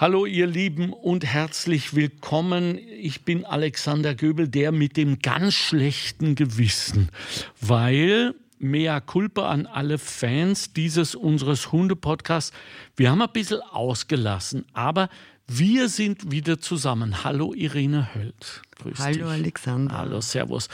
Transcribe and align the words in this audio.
Hallo 0.00 0.24
ihr 0.24 0.46
Lieben 0.46 0.94
und 0.94 1.26
herzlich 1.26 1.94
willkommen. 1.94 2.78
Ich 2.78 3.26
bin 3.26 3.44
Alexander 3.44 4.14
Göbel, 4.14 4.48
der 4.48 4.72
mit 4.72 4.96
dem 4.96 5.18
ganz 5.18 5.52
schlechten 5.52 6.36
Gewissen, 6.36 7.10
weil 7.60 8.34
mea 8.60 9.00
culpa 9.00 9.48
an 9.48 9.66
alle 9.66 9.98
Fans 9.98 10.72
dieses 10.72 11.14
unseres 11.14 11.72
Hunde-Podcasts. 11.72 12.52
Wir 12.96 13.10
haben 13.10 13.22
ein 13.22 13.32
bisschen 13.32 13.60
ausgelassen, 13.62 14.64
aber 14.72 15.08
wir 15.52 15.88
sind 15.88 16.30
wieder 16.30 16.60
zusammen. 16.60 17.24
Hallo 17.24 17.52
Irene 17.54 18.14
Höld. 18.14 18.62
Grüß 18.76 18.98
Hallo 19.00 19.12
dich. 19.14 19.24
Alexander. 19.24 19.98
Hallo, 19.98 20.20
Servus. 20.20 20.68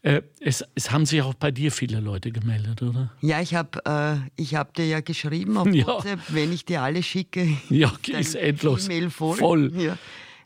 Äh, 0.00 0.22
es, 0.40 0.64
es, 0.74 0.90
haben 0.90 1.04
sich 1.04 1.20
auch 1.20 1.34
bei 1.34 1.50
dir 1.50 1.70
viele 1.70 2.00
Leute 2.00 2.32
gemeldet, 2.32 2.80
oder? 2.80 3.12
Ja, 3.20 3.42
ich 3.42 3.54
habe 3.54 3.78
äh, 3.84 4.44
hab 4.44 4.72
dir 4.72 4.86
ja 4.86 5.00
geschrieben 5.00 5.58
auf 5.58 5.68
ja. 5.74 5.86
WhatsApp, 5.86 6.20
wenn 6.28 6.50
ich 6.50 6.64
dir 6.64 6.80
alle 6.80 7.02
schicke. 7.02 7.46
Ja, 7.68 7.92
ist 8.06 8.34
endlos. 8.34 8.86
E-Mail 8.86 9.10
voll. 9.10 9.36
voll. 9.36 9.72
Ja. 9.76 9.98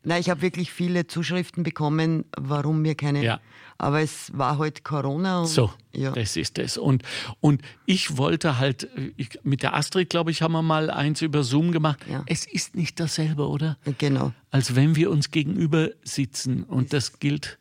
Nein, 0.03 0.21
ich 0.21 0.31
habe 0.31 0.43
wirklich 0.43 0.73
viele 0.73 1.07
Zuschriften 1.07 1.63
bekommen, 1.63 2.25
warum 2.37 2.83
mir 2.83 2.95
keine 2.97 3.23
ja. 3.23 3.41
Aber 3.79 4.01
es 4.01 4.31
war 4.37 4.59
halt 4.59 4.85
Corona. 4.85 5.41
Und, 5.41 5.49
so, 5.49 5.73
ja. 5.93 6.13
das 6.13 6.37
ist 6.37 6.59
es. 6.59 6.79
Und, 6.79 7.03
und 7.41 7.63
ich 7.85 8.17
wollte 8.17 8.59
halt, 8.59 8.89
ich, 9.17 9.39
mit 9.43 9.63
der 9.63 9.75
Astrid, 9.75 10.11
glaube 10.11 10.31
ich, 10.31 10.43
haben 10.43 10.53
wir 10.53 10.63
mal 10.63 10.91
eins 10.91 11.23
über 11.23 11.43
Zoom 11.45 11.73
gemacht. 11.73 12.01
Ja. 12.11 12.23
Es 12.27 12.47
ist 12.47 12.75
nicht 12.75 12.99
dasselbe, 13.01 13.49
oder? 13.49 13.77
Genau. 13.99 14.33
Als 14.51 14.75
wenn 14.75 14.97
wir 14.97 15.11
uns 15.11 15.31
gegenüber 15.31 15.91
sitzen. 16.03 16.65
Und 16.65 16.93
das 16.93 17.19
gilt 17.19 17.59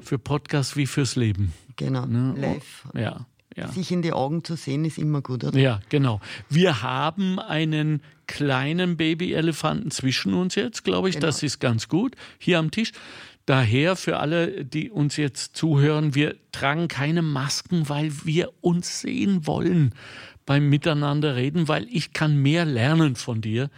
für 0.00 0.18
Podcasts 0.18 0.76
wie 0.76 0.86
fürs 0.86 1.16
Leben. 1.16 1.52
Genau, 1.76 2.06
ne? 2.06 2.34
live. 2.36 2.88
Ja. 2.94 3.26
Ja. 3.56 3.68
Sich 3.68 3.90
in 3.90 4.00
die 4.00 4.12
Augen 4.12 4.44
zu 4.44 4.56
sehen, 4.56 4.84
ist 4.84 4.98
immer 4.98 5.20
gut, 5.20 5.44
oder? 5.44 5.58
Ja, 5.58 5.80
genau. 5.90 6.20
Wir 6.48 6.82
haben 6.82 7.38
einen 7.38 8.00
kleinen 8.26 8.96
Babyelefanten 8.96 9.90
zwischen 9.90 10.32
uns 10.32 10.54
jetzt, 10.54 10.84
glaube 10.84 11.08
ich. 11.10 11.16
Genau. 11.16 11.26
Das 11.26 11.42
ist 11.42 11.58
ganz 11.58 11.88
gut. 11.88 12.16
Hier 12.38 12.58
am 12.58 12.70
Tisch. 12.70 12.92
Daher 13.46 13.96
für 13.96 14.18
alle, 14.18 14.64
die 14.64 14.90
uns 14.90 15.16
jetzt 15.16 15.56
zuhören, 15.56 16.14
wir 16.14 16.36
tragen 16.52 16.88
keine 16.88 17.22
Masken, 17.22 17.88
weil 17.88 18.12
wir 18.24 18.52
uns 18.60 19.00
sehen 19.00 19.46
wollen 19.46 19.94
beim 20.46 20.68
Miteinander 20.68 21.34
reden, 21.34 21.68
weil 21.68 21.86
ich 21.90 22.12
kann 22.12 22.36
mehr 22.36 22.64
lernen 22.64 23.16
von 23.16 23.40
dir, 23.40 23.70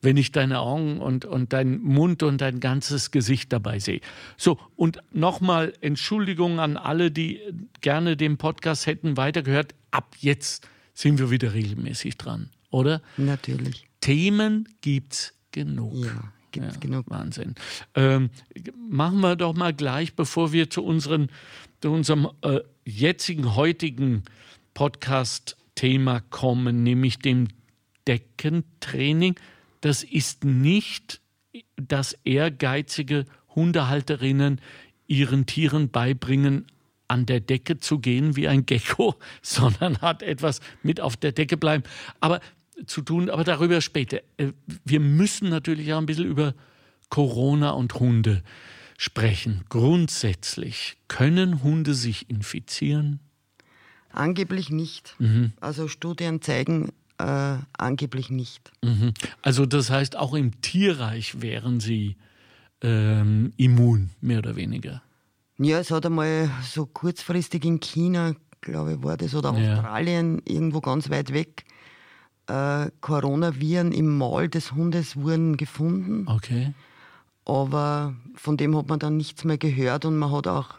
wenn 0.00 0.16
ich 0.16 0.32
deine 0.32 0.58
Augen 0.60 1.00
und, 1.00 1.24
und 1.24 1.52
deinen 1.52 1.80
Mund 1.82 2.24
und 2.24 2.40
dein 2.40 2.58
ganzes 2.58 3.12
Gesicht 3.12 3.52
dabei 3.52 3.78
sehe. 3.78 4.00
So, 4.36 4.58
und 4.74 4.98
nochmal 5.12 5.72
Entschuldigung 5.80 6.58
an 6.58 6.76
alle, 6.76 7.12
die 7.12 7.40
gerne 7.80 8.16
den 8.16 8.38
Podcast 8.38 8.86
hätten 8.86 9.16
weitergehört. 9.16 9.74
Ab 9.92 10.16
jetzt 10.18 10.68
sind 10.94 11.20
wir 11.20 11.30
wieder 11.30 11.54
regelmäßig 11.54 12.18
dran, 12.18 12.50
oder? 12.70 13.02
Natürlich. 13.16 13.86
Themen 14.00 14.68
gibt's 14.80 15.34
genug. 15.52 16.04
Ja 16.04 16.32
gibt 16.52 16.68
es 16.68 16.74
ja, 16.74 16.80
genug. 16.80 17.06
Wahnsinn. 17.08 17.54
Ähm, 17.94 18.30
machen 18.88 19.20
wir 19.20 19.36
doch 19.36 19.54
mal 19.54 19.72
gleich, 19.72 20.14
bevor 20.14 20.52
wir 20.52 20.70
zu, 20.70 20.84
unseren, 20.84 21.30
zu 21.80 21.90
unserem 21.90 22.28
äh, 22.42 22.60
jetzigen, 22.84 23.54
heutigen 23.54 24.22
Podcast-Thema 24.74 26.20
kommen, 26.30 26.82
nämlich 26.82 27.18
dem 27.18 27.48
Deckentraining. 28.06 29.36
Das 29.80 30.02
ist 30.04 30.44
nicht, 30.44 31.20
dass 31.76 32.12
ehrgeizige 32.24 33.26
Hundehalterinnen 33.54 34.60
ihren 35.06 35.46
Tieren 35.46 35.90
beibringen, 35.90 36.66
an 37.08 37.26
der 37.26 37.40
Decke 37.40 37.78
zu 37.78 37.98
gehen 37.98 38.36
wie 38.36 38.48
ein 38.48 38.64
Gecko, 38.64 39.16
sondern 39.42 39.98
hat 40.00 40.22
etwas 40.22 40.60
mit 40.82 41.00
auf 41.00 41.16
der 41.16 41.32
Decke 41.32 41.56
bleiben. 41.56 41.84
Aber 42.20 42.40
zu 42.86 43.02
tun, 43.02 43.30
aber 43.30 43.44
darüber 43.44 43.80
später. 43.80 44.20
Äh, 44.36 44.52
wir 44.84 45.00
müssen 45.00 45.48
natürlich 45.48 45.92
auch 45.92 45.98
ein 45.98 46.06
bisschen 46.06 46.26
über 46.26 46.54
Corona 47.08 47.70
und 47.70 47.94
Hunde 47.94 48.42
sprechen. 48.96 49.64
Grundsätzlich, 49.68 50.96
können 51.08 51.62
Hunde 51.62 51.94
sich 51.94 52.30
infizieren? 52.30 53.20
Angeblich 54.12 54.70
nicht. 54.70 55.16
Mhm. 55.18 55.52
Also 55.60 55.88
Studien 55.88 56.40
zeigen 56.42 56.90
äh, 57.18 57.56
angeblich 57.76 58.30
nicht. 58.30 58.72
Mhm. 58.82 59.12
Also 59.42 59.66
das 59.66 59.90
heißt, 59.90 60.16
auch 60.16 60.34
im 60.34 60.60
Tierreich 60.60 61.40
wären 61.40 61.80
sie 61.80 62.16
ähm, 62.82 63.52
immun, 63.56 64.10
mehr 64.20 64.38
oder 64.38 64.56
weniger. 64.56 65.02
Ja, 65.58 65.78
es 65.78 65.90
hat 65.90 66.06
einmal 66.06 66.50
so 66.62 66.86
kurzfristig 66.86 67.64
in 67.64 67.80
China, 67.80 68.34
glaube 68.60 68.94
ich, 68.94 69.02
war 69.02 69.16
das, 69.16 69.34
oder 69.34 69.50
Australien, 69.50 70.42
ja. 70.46 70.54
irgendwo 70.54 70.80
ganz 70.80 71.10
weit 71.10 71.32
weg, 71.32 71.64
äh, 72.52 72.90
Coronaviren 73.00 73.92
im 73.92 74.18
Maul 74.18 74.48
des 74.48 74.72
Hundes 74.72 75.16
wurden 75.16 75.56
gefunden. 75.56 76.26
Okay. 76.28 76.74
Aber 77.44 78.14
von 78.34 78.56
dem 78.56 78.76
hat 78.76 78.88
man 78.88 78.98
dann 78.98 79.16
nichts 79.16 79.44
mehr 79.44 79.58
gehört 79.58 80.04
und 80.04 80.18
man 80.18 80.30
hat 80.30 80.46
auch 80.46 80.78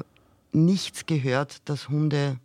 nichts 0.51 1.05
gehört, 1.05 1.67
dass 1.67 1.89
Hunde 1.89 2.37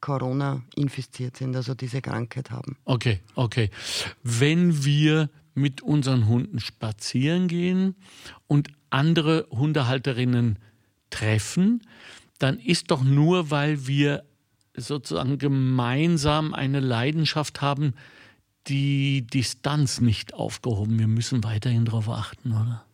Corona 0.00 0.62
infiziert 0.76 1.36
sind, 1.36 1.54
also 1.56 1.74
diese 1.74 2.00
Krankheit 2.00 2.50
haben. 2.50 2.76
Okay, 2.84 3.20
okay. 3.34 3.68
Wenn 4.22 4.84
wir 4.84 5.28
mit 5.54 5.82
unseren 5.82 6.26
Hunden 6.28 6.60
spazieren 6.60 7.48
gehen 7.48 7.96
und 8.46 8.68
andere 8.90 9.46
Hundehalterinnen 9.50 10.58
treffen, 11.10 11.82
dann 12.38 12.58
ist 12.60 12.90
doch 12.92 13.02
nur, 13.02 13.50
weil 13.50 13.86
wir 13.88 14.24
sozusagen 14.76 15.38
gemeinsam 15.38 16.54
eine 16.54 16.78
Leidenschaft 16.80 17.60
haben, 17.60 17.94
die 18.68 19.26
Distanz 19.26 20.00
nicht 20.00 20.34
aufgehoben. 20.34 20.98
Wir 20.98 21.08
müssen 21.08 21.44
weiterhin 21.44 21.84
darauf 21.84 22.08
achten, 22.08 22.52
oder? 22.52 22.84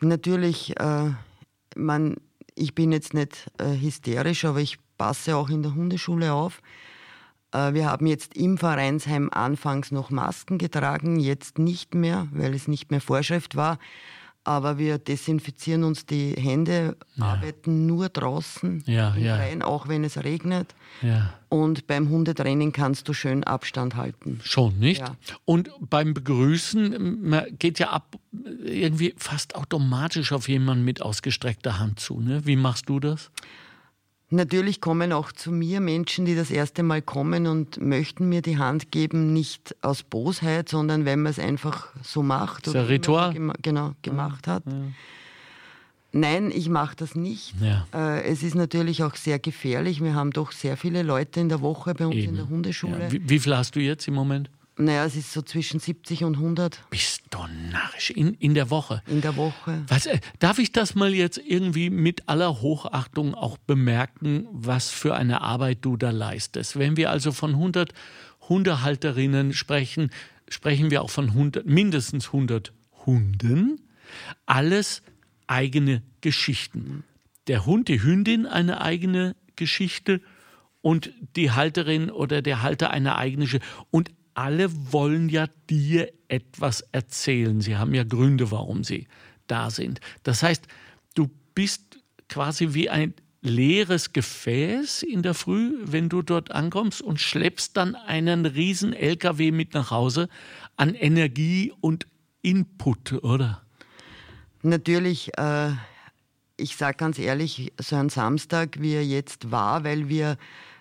Natürlich, 0.00 0.78
äh, 0.78 1.10
man, 1.74 2.16
ich 2.54 2.74
bin 2.74 2.92
jetzt 2.92 3.14
nicht 3.14 3.50
äh, 3.58 3.76
hysterisch, 3.80 4.44
aber 4.44 4.60
ich 4.60 4.78
passe 4.98 5.36
auch 5.36 5.48
in 5.48 5.62
der 5.62 5.74
Hundeschule 5.74 6.32
auf. 6.32 6.60
Äh, 7.52 7.72
wir 7.74 7.86
haben 7.86 8.06
jetzt 8.06 8.36
im 8.36 8.58
Vereinsheim 8.58 9.30
anfangs 9.32 9.90
noch 9.90 10.10
Masken 10.10 10.58
getragen, 10.58 11.18
jetzt 11.18 11.58
nicht 11.58 11.94
mehr, 11.94 12.28
weil 12.32 12.54
es 12.54 12.68
nicht 12.68 12.90
mehr 12.90 13.00
Vorschrift 13.00 13.56
war 13.56 13.78
aber 14.46 14.78
wir 14.78 14.98
desinfizieren 14.98 15.82
uns 15.82 16.06
die 16.06 16.34
Hände, 16.36 16.96
ja. 17.16 17.24
arbeiten 17.24 17.86
nur 17.86 18.08
draußen 18.08 18.84
ja, 18.86 19.12
im 19.14 19.24
ja. 19.24 19.36
Freien, 19.36 19.60
auch 19.60 19.88
wenn 19.88 20.04
es 20.04 20.22
regnet. 20.22 20.72
Und 21.48 21.88
beim 21.88 22.08
Hundetraining 22.08 22.70
kannst 22.70 23.08
du 23.08 23.12
schön 23.12 23.42
Abstand 23.42 23.96
halten. 23.96 24.40
Schon, 24.44 24.78
nicht? 24.78 25.02
Und 25.44 25.70
beim 25.80 26.14
Begrüßen, 26.14 27.28
man 27.28 27.44
geht 27.58 27.80
ja 27.80 27.90
ab 27.90 28.16
irgendwie 28.64 29.14
fast 29.16 29.56
automatisch 29.56 30.30
auf 30.32 30.48
jemanden 30.48 30.84
mit 30.84 31.02
ausgestreckter 31.02 31.80
Hand 31.80 31.98
zu. 31.98 32.20
Ne? 32.20 32.46
Wie 32.46 32.56
machst 32.56 32.88
du 32.88 33.00
das? 33.00 33.30
Natürlich 34.28 34.80
kommen 34.80 35.12
auch 35.12 35.30
zu 35.30 35.52
mir 35.52 35.80
Menschen, 35.80 36.24
die 36.24 36.34
das 36.34 36.50
erste 36.50 36.82
Mal 36.82 37.00
kommen 37.00 37.46
und 37.46 37.80
möchten 37.80 38.28
mir 38.28 38.42
die 38.42 38.58
Hand 38.58 38.90
geben, 38.90 39.32
nicht 39.32 39.76
aus 39.82 40.02
Bosheit, 40.02 40.68
sondern 40.68 41.06
weil 41.06 41.16
man 41.16 41.30
es 41.30 41.38
einfach 41.38 41.88
so 42.02 42.24
macht. 42.24 42.66
Das 42.66 42.74
ist 42.74 42.80
ein 42.80 42.86
Ritual. 42.86 43.32
Gema 43.32 43.54
genau, 43.62 43.94
gemacht 44.02 44.48
hat. 44.48 44.64
Ja. 44.66 44.72
Nein, 46.10 46.50
ich 46.50 46.68
mache 46.68 46.96
das 46.96 47.14
nicht. 47.14 47.54
Ja. 47.60 47.86
Äh, 47.94 48.24
es 48.24 48.42
ist 48.42 48.54
natürlich 48.54 49.04
auch 49.04 49.14
sehr 49.14 49.38
gefährlich. 49.38 50.02
Wir 50.02 50.14
haben 50.14 50.32
doch 50.32 50.50
sehr 50.50 50.76
viele 50.76 51.02
Leute 51.02 51.38
in 51.38 51.48
der 51.48 51.60
Woche 51.60 51.94
bei 51.94 52.06
uns 52.06 52.16
Eben. 52.16 52.30
in 52.30 52.36
der 52.36 52.48
Hundeschule. 52.48 52.98
Ja. 52.98 53.12
Wie, 53.12 53.28
wie 53.28 53.38
viel 53.38 53.56
hast 53.56 53.76
du 53.76 53.80
jetzt 53.80 54.08
im 54.08 54.14
Moment? 54.14 54.50
Naja, 54.78 55.06
es 55.06 55.16
ist 55.16 55.32
so 55.32 55.40
zwischen 55.40 55.80
70 55.80 56.24
und 56.24 56.36
100. 56.36 56.82
Bist 56.90 57.22
du 57.30 57.38
narrisch? 57.70 58.10
In, 58.10 58.34
in 58.34 58.52
der 58.52 58.68
Woche? 58.68 59.02
In 59.06 59.22
der 59.22 59.36
Woche. 59.36 59.82
Was, 59.88 60.04
äh, 60.04 60.18
darf 60.38 60.58
ich 60.58 60.70
das 60.70 60.94
mal 60.94 61.14
jetzt 61.14 61.38
irgendwie 61.38 61.88
mit 61.88 62.28
aller 62.28 62.60
Hochachtung 62.60 63.34
auch 63.34 63.56
bemerken, 63.56 64.46
was 64.52 64.90
für 64.90 65.14
eine 65.14 65.40
Arbeit 65.40 65.78
du 65.80 65.96
da 65.96 66.10
leistest? 66.10 66.78
Wenn 66.78 66.98
wir 66.98 67.10
also 67.10 67.32
von 67.32 67.52
100 67.52 67.94
Hundehalterinnen 68.50 69.54
sprechen, 69.54 70.10
sprechen 70.46 70.90
wir 70.90 71.02
auch 71.02 71.10
von 71.10 71.28
100, 71.28 71.64
mindestens 71.64 72.26
100 72.26 72.74
Hunden. 73.06 73.80
Alles 74.44 75.02
eigene 75.46 76.02
Geschichten. 76.20 77.04
Der 77.46 77.64
Hund, 77.64 77.88
die 77.88 78.02
Hündin 78.02 78.44
eine 78.44 78.82
eigene 78.82 79.36
Geschichte 79.54 80.20
und 80.82 81.12
die 81.34 81.50
Halterin 81.50 82.10
oder 82.10 82.42
der 82.42 82.62
Halter 82.62 82.90
eine 82.90 83.16
eigene 83.16 83.46
Geschichte. 83.46 83.66
Und 83.90 84.10
alle 84.36 84.70
wollen 84.92 85.28
ja 85.28 85.46
dir 85.70 86.12
etwas 86.28 86.82
erzählen. 86.92 87.60
Sie 87.60 87.76
haben 87.76 87.94
ja 87.94 88.04
Gründe, 88.04 88.50
warum 88.50 88.84
sie 88.84 89.08
da 89.46 89.70
sind. 89.70 90.00
Das 90.24 90.42
heißt, 90.42 90.66
du 91.14 91.30
bist 91.54 91.98
quasi 92.28 92.74
wie 92.74 92.90
ein 92.90 93.14
leeres 93.40 94.12
Gefäß 94.12 95.02
in 95.02 95.22
der 95.22 95.32
Früh, 95.32 95.78
wenn 95.84 96.08
du 96.08 96.20
dort 96.20 96.50
ankommst 96.50 97.00
und 97.00 97.20
schleppst 97.20 97.76
dann 97.76 97.94
einen 97.94 98.44
riesen 98.44 98.92
LKW 98.92 99.52
mit 99.52 99.72
nach 99.72 99.90
Hause 99.90 100.28
an 100.76 100.94
Energie 100.94 101.72
und 101.80 102.06
Input, 102.42 103.12
oder? 103.24 103.62
Natürlich, 104.62 105.36
äh, 105.38 105.70
ich 106.56 106.76
sage 106.76 106.98
ganz 106.98 107.18
ehrlich, 107.18 107.72
so 107.80 107.96
ein 107.96 108.10
Samstag, 108.10 108.80
wie 108.80 108.94
er 108.94 109.04
jetzt 109.04 109.50
war, 109.50 109.84
weil 109.84 110.08
wir 110.08 110.36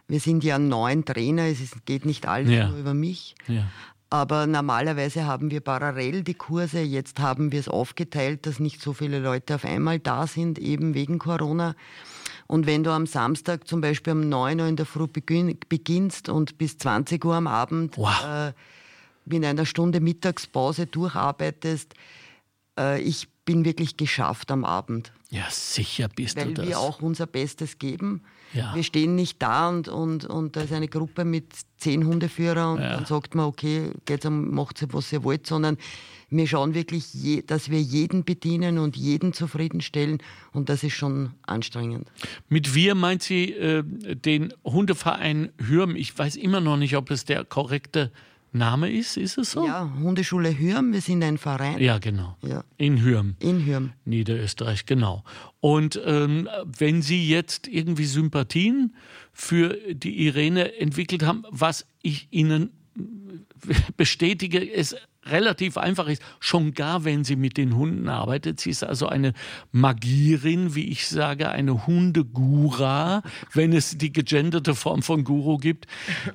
wir 0.07 0.19
sind 0.19 0.43
ja 0.43 0.59
neun 0.59 1.05
Trainer, 1.05 1.43
es 1.43 1.61
ist, 1.61 1.85
geht 1.85 2.05
nicht 2.05 2.27
alles 2.27 2.51
ja. 2.51 2.67
nur 2.67 2.77
über 2.77 2.93
mich. 2.93 3.35
Ja. 3.47 3.65
Aber 4.09 4.45
normalerweise 4.47 5.25
haben 5.25 5.49
wir 5.51 5.61
parallel 5.61 6.23
die 6.23 6.35
Kurse. 6.35 6.79
Jetzt 6.79 7.19
haben 7.19 7.51
wir 7.51 7.59
es 7.59 7.67
aufgeteilt, 7.67 8.45
dass 8.45 8.59
nicht 8.59 8.81
so 8.81 8.93
viele 8.93 9.19
Leute 9.19 9.55
auf 9.55 9.65
einmal 9.65 9.99
da 9.99 10.27
sind, 10.27 10.59
eben 10.59 10.93
wegen 10.93 11.17
Corona. 11.17 11.75
Und 12.47 12.67
wenn 12.67 12.83
du 12.83 12.91
am 12.91 13.07
Samstag 13.07 13.67
zum 13.67 13.81
Beispiel 13.81 14.13
um 14.13 14.29
9 14.29 14.59
Uhr 14.59 14.67
in 14.67 14.75
der 14.75 14.85
Früh 14.85 15.07
beginnst 15.07 16.29
und 16.29 16.57
bis 16.59 16.77
20 16.77 17.25
Uhr 17.25 17.35
am 17.35 17.47
Abend 17.47 17.97
wow. 17.97 18.23
äh, 18.23 18.53
in 19.35 19.43
einer 19.43 19.65
Stunde 19.65 19.99
Mittagspause 19.99 20.85
durcharbeitest, 20.85 21.95
äh, 22.77 23.01
ich 23.01 23.27
bin 23.45 23.65
wirklich 23.65 23.97
geschafft 23.97 24.51
am 24.51 24.63
Abend. 24.63 25.11
Ja, 25.35 25.47
sicher 25.49 26.07
bist 26.07 26.37
Weil 26.37 26.47
du 26.47 26.53
das. 26.53 26.65
Weil 26.65 26.69
wir 26.69 26.79
auch 26.79 27.01
unser 27.01 27.27
Bestes 27.27 27.77
geben. 27.77 28.21
Ja. 28.53 28.73
Wir 28.73 28.83
stehen 28.83 29.15
nicht 29.15 29.41
da 29.41 29.67
und, 29.67 29.89
und, 29.89 30.23
und 30.25 30.55
da 30.55 30.61
ist 30.61 30.71
eine 30.71 30.87
Gruppe 30.87 31.25
mit 31.25 31.51
zehn 31.77 32.05
Hundeführern 32.05 32.77
und 32.77 32.81
ja. 32.81 32.95
dann 32.95 33.05
sagt 33.05 33.35
man, 33.35 33.45
okay, 33.45 33.91
geht's, 34.05 34.25
macht 34.29 34.77
sie, 34.77 34.85
was 34.93 35.11
ihr 35.11 35.23
wollt, 35.23 35.45
sondern 35.45 35.77
wir 36.29 36.47
schauen 36.47 36.73
wirklich, 36.73 37.13
je, 37.13 37.41
dass 37.41 37.69
wir 37.69 37.81
jeden 37.81 38.23
bedienen 38.23 38.79
und 38.79 38.95
jeden 38.95 39.33
zufriedenstellen 39.33 40.19
und 40.53 40.69
das 40.69 40.83
ist 40.83 40.93
schon 40.93 41.31
anstrengend. 41.43 42.09
Mit 42.47 42.73
wir 42.73 42.95
meint 42.95 43.21
sie 43.21 43.51
äh, 43.51 43.83
den 43.83 44.53
Hundeverein 44.63 45.51
Hürm. 45.67 45.95
Ich 45.95 46.17
weiß 46.17 46.37
immer 46.37 46.61
noch 46.61 46.77
nicht, 46.77 46.95
ob 46.95 47.11
es 47.11 47.25
der 47.25 47.43
korrekte 47.43 48.11
Name 48.55 48.91
ist, 48.91 49.17
ist 49.17 49.37
es 49.37 49.51
so? 49.51 49.65
Ja, 49.65 49.91
Hundeschule 49.99 50.57
Hürm, 50.57 50.93
wir 50.93 51.01
sind 51.01 51.23
ein 51.23 51.37
Verein. 51.37 51.79
Ja, 51.79 51.99
genau. 51.99 52.37
Ja. 52.41 52.63
In 52.77 53.03
Hürm. 53.03 53.35
In 53.39 53.65
Hürm. 53.65 53.93
Niederösterreich, 54.05 54.85
genau. 54.85 55.23
Und 55.59 55.99
ähm, 56.05 56.49
wenn 56.65 57.01
Sie 57.01 57.27
jetzt 57.27 57.67
irgendwie 57.67 58.05
Sympathien 58.05 58.95
für 59.33 59.77
die 59.93 60.25
Irene 60.25 60.77
entwickelt 60.79 61.23
haben, 61.23 61.43
was 61.49 61.85
ich 62.01 62.27
Ihnen 62.31 62.69
bestätige, 63.97 64.71
es 64.71 64.95
relativ 65.25 65.77
einfach 65.77 66.07
ist, 66.07 66.21
schon 66.39 66.73
gar 66.73 67.03
wenn 67.03 67.23
sie 67.23 67.35
mit 67.35 67.57
den 67.57 67.75
Hunden 67.75 68.09
arbeitet. 68.09 68.59
Sie 68.59 68.69
ist 68.69 68.83
also 68.83 69.07
eine 69.07 69.33
Magierin, 69.71 70.75
wie 70.75 70.85
ich 70.89 71.07
sage, 71.07 71.49
eine 71.49 71.87
Hundegura, 71.87 73.23
wenn 73.53 73.73
es 73.73 73.97
die 73.97 74.13
gegenderte 74.13 74.75
Form 74.75 75.01
von 75.01 75.23
Guru 75.23 75.57
gibt, 75.57 75.87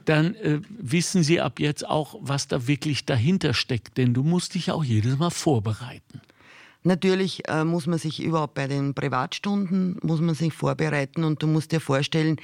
dann 0.04 0.34
äh, 0.34 0.60
wissen 0.68 1.22
sie 1.22 1.40
ab 1.40 1.60
jetzt 1.60 1.86
auch, 1.86 2.16
was 2.20 2.48
da 2.48 2.66
wirklich 2.66 3.06
dahinter 3.06 3.54
steckt, 3.54 3.96
denn 3.98 4.14
du 4.14 4.22
musst 4.22 4.54
dich 4.54 4.70
auch 4.70 4.84
jedes 4.84 5.18
Mal 5.18 5.30
vorbereiten. 5.30 6.20
Natürlich 6.82 7.46
äh, 7.46 7.64
muss 7.64 7.86
man 7.86 7.98
sich 7.98 8.22
überhaupt 8.22 8.54
bei 8.54 8.66
den 8.66 8.94
Privatstunden 8.94 9.98
muss 10.02 10.20
man 10.20 10.34
sich 10.34 10.54
vorbereiten 10.54 11.24
und 11.24 11.42
du 11.42 11.46
musst 11.46 11.72
dir 11.72 11.80
vorstellen, 11.80 12.36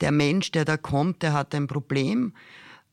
der 0.00 0.10
Mensch, 0.10 0.50
der 0.50 0.64
da 0.64 0.76
kommt, 0.76 1.22
der 1.22 1.32
hat 1.32 1.54
ein 1.54 1.68
Problem, 1.68 2.32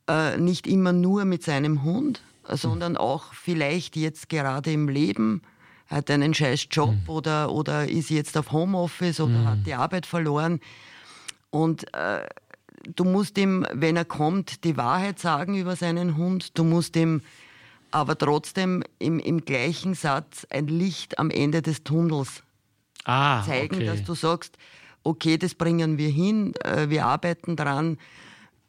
äh, 0.08 0.36
nicht 0.36 0.66
immer 0.66 0.92
nur 0.92 1.24
mit 1.24 1.42
seinem 1.42 1.82
Hund, 1.82 2.22
sondern 2.48 2.96
auch 2.96 3.32
vielleicht 3.34 3.96
jetzt 3.96 4.28
gerade 4.28 4.72
im 4.72 4.88
Leben, 4.88 5.42
hat 5.86 6.10
einen 6.10 6.34
scheiß 6.34 6.68
Job 6.70 6.94
mhm. 6.94 7.08
oder, 7.08 7.52
oder 7.52 7.88
ist 7.88 8.10
jetzt 8.10 8.36
auf 8.38 8.50
Homeoffice 8.52 9.20
oder 9.20 9.38
mhm. 9.38 9.46
hat 9.46 9.66
die 9.66 9.74
Arbeit 9.74 10.06
verloren. 10.06 10.60
Und 11.50 11.92
äh, 11.94 12.26
du 12.96 13.04
musst 13.04 13.36
ihm, 13.38 13.66
wenn 13.72 13.96
er 13.96 14.06
kommt, 14.06 14.64
die 14.64 14.76
Wahrheit 14.76 15.18
sagen 15.18 15.54
über 15.54 15.76
seinen 15.76 16.16
Hund. 16.16 16.58
Du 16.58 16.64
musst 16.64 16.96
ihm 16.96 17.20
aber 17.90 18.16
trotzdem 18.16 18.82
im, 18.98 19.18
im 19.18 19.44
gleichen 19.44 19.94
Satz 19.94 20.46
ein 20.50 20.66
Licht 20.66 21.18
am 21.18 21.30
Ende 21.30 21.60
des 21.60 21.84
Tunnels 21.84 22.42
ah, 23.04 23.42
zeigen, 23.44 23.76
okay. 23.76 23.86
dass 23.86 24.02
du 24.02 24.14
sagst, 24.14 24.56
okay, 25.02 25.36
das 25.36 25.54
bringen 25.54 25.98
wir 25.98 26.08
hin, 26.08 26.54
äh, 26.64 26.88
wir 26.88 27.06
arbeiten 27.06 27.54
dran. 27.54 27.98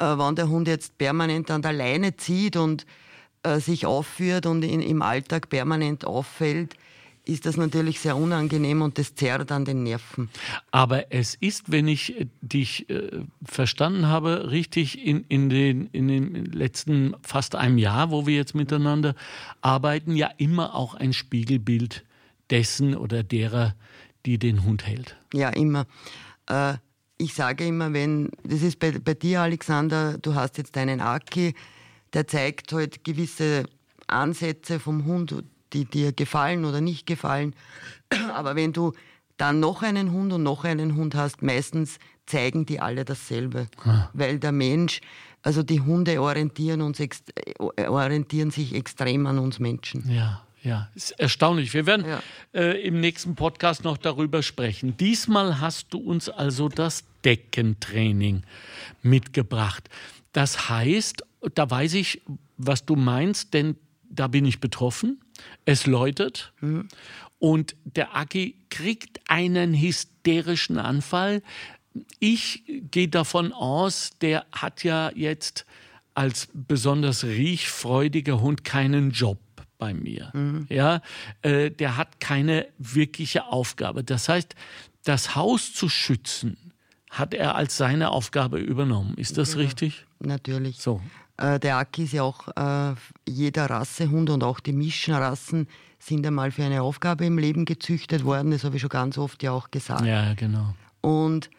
Äh, 0.04 0.18
wenn 0.18 0.36
der 0.36 0.50
Hund 0.50 0.68
jetzt 0.68 0.98
permanent 0.98 1.50
an 1.52 1.62
der 1.62 1.74
Leine 1.74 2.16
zieht 2.16 2.56
und 2.58 2.86
äh, 3.44 3.60
sich 3.60 3.86
aufführt 3.86 4.46
und 4.46 4.64
in, 4.64 4.82
im 4.82 5.02
Alltag 5.02 5.50
permanent 5.50 6.06
auffällt, 6.06 6.76
ist 7.26 7.46
das 7.46 7.56
natürlich 7.56 8.02
sehr 8.02 8.18
unangenehm 8.18 8.82
und 8.82 8.98
das 8.98 9.16
zerrt 9.16 9.52
an 9.52 9.64
den 9.64 9.84
Nerven. 9.84 10.30
Aber 10.72 11.14
es 11.14 11.36
ist, 11.36 11.72
wenn 11.72 11.88
ich 11.88 12.20
äh, 12.20 12.28
dich 12.42 12.90
äh, 12.90 13.22
verstanden 13.44 14.08
habe, 14.08 14.52
richtig 14.52 15.06
in, 15.06 15.24
in, 15.30 15.50
den, 15.50 15.88
in 15.88 16.08
den 16.08 16.46
letzten 16.46 17.16
fast 17.22 17.56
einem 17.56 17.78
Jahr, 17.78 18.12
wo 18.12 18.28
wir 18.28 18.36
jetzt 18.36 18.56
miteinander 18.56 19.16
arbeiten, 19.62 20.16
ja 20.16 20.30
immer 20.38 20.76
auch 20.76 20.96
ein 20.96 21.14
Spiegelbild 21.14 22.04
dessen 22.50 22.96
oder 22.96 23.24
derer, 23.24 23.74
die 24.26 24.38
den 24.38 24.64
Hund 24.64 24.86
hält. 24.86 25.16
Ja, 25.34 25.50
immer. 25.50 25.86
Äh, 26.48 26.76
ich 27.18 27.34
sage 27.34 27.66
immer, 27.66 27.94
wenn, 27.94 28.30
das 28.44 28.62
ist 28.62 28.80
bei, 28.80 28.92
bei 28.92 29.14
dir, 29.14 29.42
Alexander, 29.42 30.18
du 30.18 30.36
hast 30.36 30.58
jetzt 30.58 30.76
deinen 30.76 31.00
Aki, 31.00 31.54
der 32.14 32.28
zeigt 32.28 32.72
halt 32.74 33.04
gewisse 33.04 33.66
Ansätze 34.08 34.80
vom 34.80 35.06
Hund, 35.06 35.44
die 35.74 35.86
dir 35.86 36.12
gefallen 36.12 36.66
oder 36.66 36.82
nicht 36.82 37.06
gefallen. 37.06 37.56
Aber 38.34 38.56
wenn 38.56 38.74
du 38.74 38.94
dann 39.38 39.60
noch 39.60 39.82
einen 39.82 40.12
Hund 40.12 40.32
und 40.34 40.44
noch 40.44 40.64
einen 40.64 40.96
Hund 40.96 41.16
hast, 41.16 41.42
meistens 41.42 41.98
zeigen 42.26 42.66
die 42.66 42.80
alle 42.80 43.06
dasselbe. 43.06 43.68
Ah. 43.84 44.10
Weil 44.14 44.40
der 44.40 44.52
Mensch, 44.52 45.02
also 45.42 45.64
die 45.64 45.82
Hunde 45.82 46.22
orientieren, 46.22 46.82
uns 46.82 47.02
orientieren 47.88 48.52
sich 48.52 48.76
extrem 48.76 49.26
an 49.26 49.40
uns 49.40 49.60
Menschen. 49.60 50.10
Ja. 50.10 50.46
Ja, 50.64 50.90
ist 50.96 51.12
erstaunlich. 51.12 51.74
Wir 51.74 51.86
werden 51.86 52.06
ja. 52.08 52.24
äh, 52.54 52.82
im 52.88 53.02
nächsten 53.02 53.36
Podcast 53.36 53.84
noch 53.84 53.98
darüber 53.98 54.42
sprechen. 54.42 54.96
Diesmal 54.96 55.60
hast 55.60 55.94
du 55.94 55.98
uns 56.00 56.30
also 56.30 56.70
das 56.70 57.04
Deckentraining 57.26 58.44
mitgebracht. 59.02 59.90
Das 60.32 60.70
heißt, 60.70 61.24
da 61.54 61.70
weiß 61.70 61.96
ich, 61.96 62.22
was 62.58 62.86
du 62.86 62.96
meinst, 62.96 63.54
denn 63.54 63.76
da 64.10 64.28
bin 64.28 64.46
ich 64.46 64.62
betroffen. 64.62 65.20
Es 65.66 65.86
läutet 65.86 66.54
mhm. 66.62 66.88
und 67.40 67.76
der 67.84 68.16
Aki 68.16 68.56
kriegt 68.70 69.20
einen 69.28 69.74
hysterischen 69.74 70.78
Anfall. 70.78 71.42
Ich 72.20 72.64
gehe 72.90 73.10
davon 73.10 73.52
aus, 73.52 74.12
der 74.22 74.46
hat 74.54 74.84
ja 74.86 75.12
jetzt 75.14 75.66
als 76.16 76.48
besonders 76.54 77.26
riechfreudiger 77.26 78.40
Hund 78.40 78.64
keinen 78.64 79.12
Job 79.12 79.40
bei 79.78 79.94
mir. 79.94 80.32
Mhm. 80.34 80.66
Ja, 80.70 81.02
äh, 81.42 81.72
der 81.72 81.98
hat 81.98 82.20
keine 82.20 82.68
wirkliche 82.78 83.46
Aufgabe. 83.48 84.04
Das 84.04 84.30
heißt, 84.30 84.56
das 85.04 85.36
Haus 85.36 85.74
zu 85.74 85.90
schützen, 85.90 86.58
hat 87.10 87.34
er 87.34 87.56
als 87.56 87.78
seine 87.78 88.10
Aufgabe 88.10 88.60
übernommen. 88.60 89.14
Ist 89.18 89.38
das 89.38 89.54
ja, 89.54 89.60
richtig? 89.60 90.06
Natürlich. 90.20 90.78
So. 90.80 91.02
Äh, 91.38 91.60
der 91.60 91.78
Aki 91.78 92.04
ist 92.04 92.14
ja 92.14 92.24
auch 92.24 92.48
äh, 92.56 92.96
jeder 93.28 93.70
Rassehund 93.70 94.30
und 94.30 94.44
auch 94.44 94.60
die 94.60 94.74
Mischenrassen 94.74 95.68
sind 96.00 96.26
einmal 96.26 96.52
für 96.52 96.64
eine 96.64 96.82
Aufgabe 96.82 97.26
im 97.26 97.38
Leben 97.38 97.66
gezüchtet 97.66 98.24
worden. 98.26 98.52
Das 98.52 98.64
habe 98.64 98.76
ich 98.76 98.82
schon 98.82 98.90
ganz 98.90 99.18
oft 99.18 99.42
ja 99.44 99.52
auch 99.52 99.72
gesagt. 99.72 100.06
Ja, 100.06 100.34
genau. 100.34 100.74
Und 101.02 101.50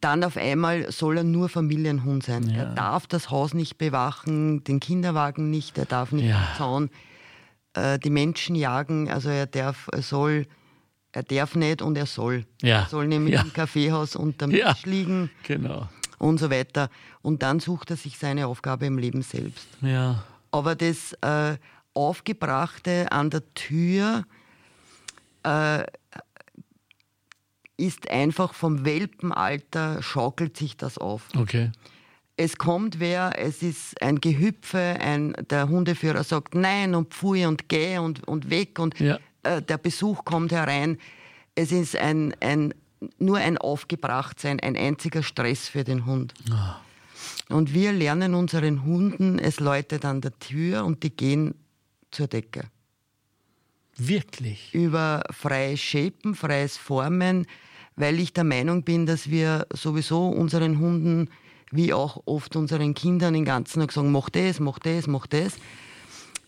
dann 0.00 0.24
auf 0.24 0.36
einmal 0.36 0.90
soll 0.92 1.18
er 1.18 1.24
nur 1.24 1.48
Familienhund 1.48 2.24
sein. 2.24 2.48
Ja. 2.48 2.56
Er 2.56 2.74
darf 2.74 3.06
das 3.06 3.30
Haus 3.30 3.54
nicht 3.54 3.78
bewachen, 3.78 4.64
den 4.64 4.80
Kinderwagen 4.80 5.50
nicht, 5.50 5.78
er 5.78 5.86
darf 5.86 6.12
nicht 6.12 6.26
ja. 6.28 6.48
Zaun 6.56 6.90
äh, 7.78 7.98
die 7.98 8.10
Menschen 8.10 8.56
jagen. 8.56 9.10
Also 9.10 9.28
er 9.28 9.46
darf, 9.46 9.88
er 9.92 10.02
soll, 10.02 10.46
er 11.12 11.22
darf 11.22 11.54
nicht 11.54 11.82
und 11.82 11.96
er 11.96 12.06
soll. 12.06 12.44
Ja. 12.62 12.80
Er 12.82 12.88
soll 12.88 13.06
nämlich 13.06 13.34
ja. 13.34 13.42
im 13.42 13.52
Kaffeehaus 13.52 14.16
unterm 14.16 14.50
Tisch 14.50 14.84
liegen. 14.84 15.30
Genau 15.44 15.88
und 16.18 16.38
so 16.38 16.50
weiter. 16.50 16.90
Und 17.22 17.42
dann 17.42 17.60
sucht 17.60 17.90
er 17.90 17.96
sich 17.96 18.18
seine 18.18 18.46
Aufgabe 18.46 18.86
im 18.86 18.98
Leben 18.98 19.22
selbst. 19.22 19.68
Ja. 19.80 20.24
Aber 20.50 20.74
das 20.74 21.12
äh, 21.20 21.56
Aufgebrachte 21.94 23.10
an 23.12 23.30
der 23.30 23.42
Tür 23.54 24.24
äh, 25.44 25.84
ist 27.76 28.10
einfach 28.10 28.54
vom 28.54 28.84
Welpenalter, 28.84 30.02
schaukelt 30.02 30.56
sich 30.56 30.76
das 30.76 30.98
auf. 30.98 31.28
Okay. 31.36 31.70
Es 32.40 32.56
kommt 32.56 33.00
wer, 33.00 33.32
es 33.36 33.62
ist 33.64 34.00
ein 34.00 34.20
Gehüpfe, 34.20 34.78
ein, 34.78 35.34
der 35.50 35.68
Hundeführer 35.68 36.22
sagt 36.22 36.54
Nein 36.54 36.94
und 36.94 37.12
Pfui 37.12 37.44
und 37.44 37.68
Geh 37.68 37.98
und, 37.98 38.26
und 38.28 38.48
weg 38.48 38.78
und 38.78 38.98
ja. 39.00 39.18
äh, 39.42 39.60
der 39.60 39.76
Besuch 39.76 40.24
kommt 40.24 40.52
herein. 40.52 40.98
Es 41.56 41.72
ist 41.72 41.96
ein, 41.96 42.32
ein 42.40 42.72
nur 43.18 43.38
ein 43.38 43.58
Aufgebrachtsein, 43.58 44.60
ein 44.60 44.76
einziger 44.76 45.24
Stress 45.24 45.68
für 45.68 45.82
den 45.82 46.06
Hund. 46.06 46.32
Oh. 46.48 47.54
Und 47.54 47.74
wir 47.74 47.92
lernen 47.92 48.34
unseren 48.34 48.84
Hunden, 48.84 49.40
es 49.40 49.58
läutet 49.58 50.04
an 50.04 50.20
der 50.20 50.38
Tür 50.38 50.84
und 50.84 51.02
die 51.02 51.10
gehen 51.10 51.54
zur 52.12 52.28
Decke. 52.28 52.64
Wirklich? 53.96 54.72
Über 54.72 55.24
freies 55.32 55.80
Shapen, 55.80 56.36
freies 56.36 56.76
Formen, 56.76 57.46
weil 57.96 58.20
ich 58.20 58.32
der 58.32 58.44
Meinung 58.44 58.84
bin, 58.84 59.06
dass 59.06 59.28
wir 59.28 59.66
sowieso 59.72 60.28
unseren 60.28 60.78
Hunden, 60.78 61.30
wie 61.70 61.92
auch 61.92 62.22
oft 62.24 62.56
unseren 62.56 62.94
Kindern, 62.94 63.34
den 63.34 63.44
ganzen 63.44 63.80
Tag 63.80 63.92
sagen, 63.92 64.12
mach 64.12 64.30
das, 64.30 64.60
mach 64.60 64.78
das, 64.78 65.06
mach 65.06 65.26
das. 65.26 65.56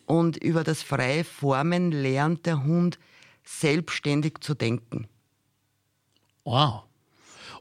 Und 0.07 0.37
über 0.39 0.65
das 0.65 0.83
freie 0.83 1.25
Formen 1.25 1.93
lernt 1.93 2.47
der 2.47 2.65
Hund 2.65 2.99
selbstständig 3.45 4.39
zu 4.41 4.55
denken. 4.55 5.07
Wow. 6.45 6.83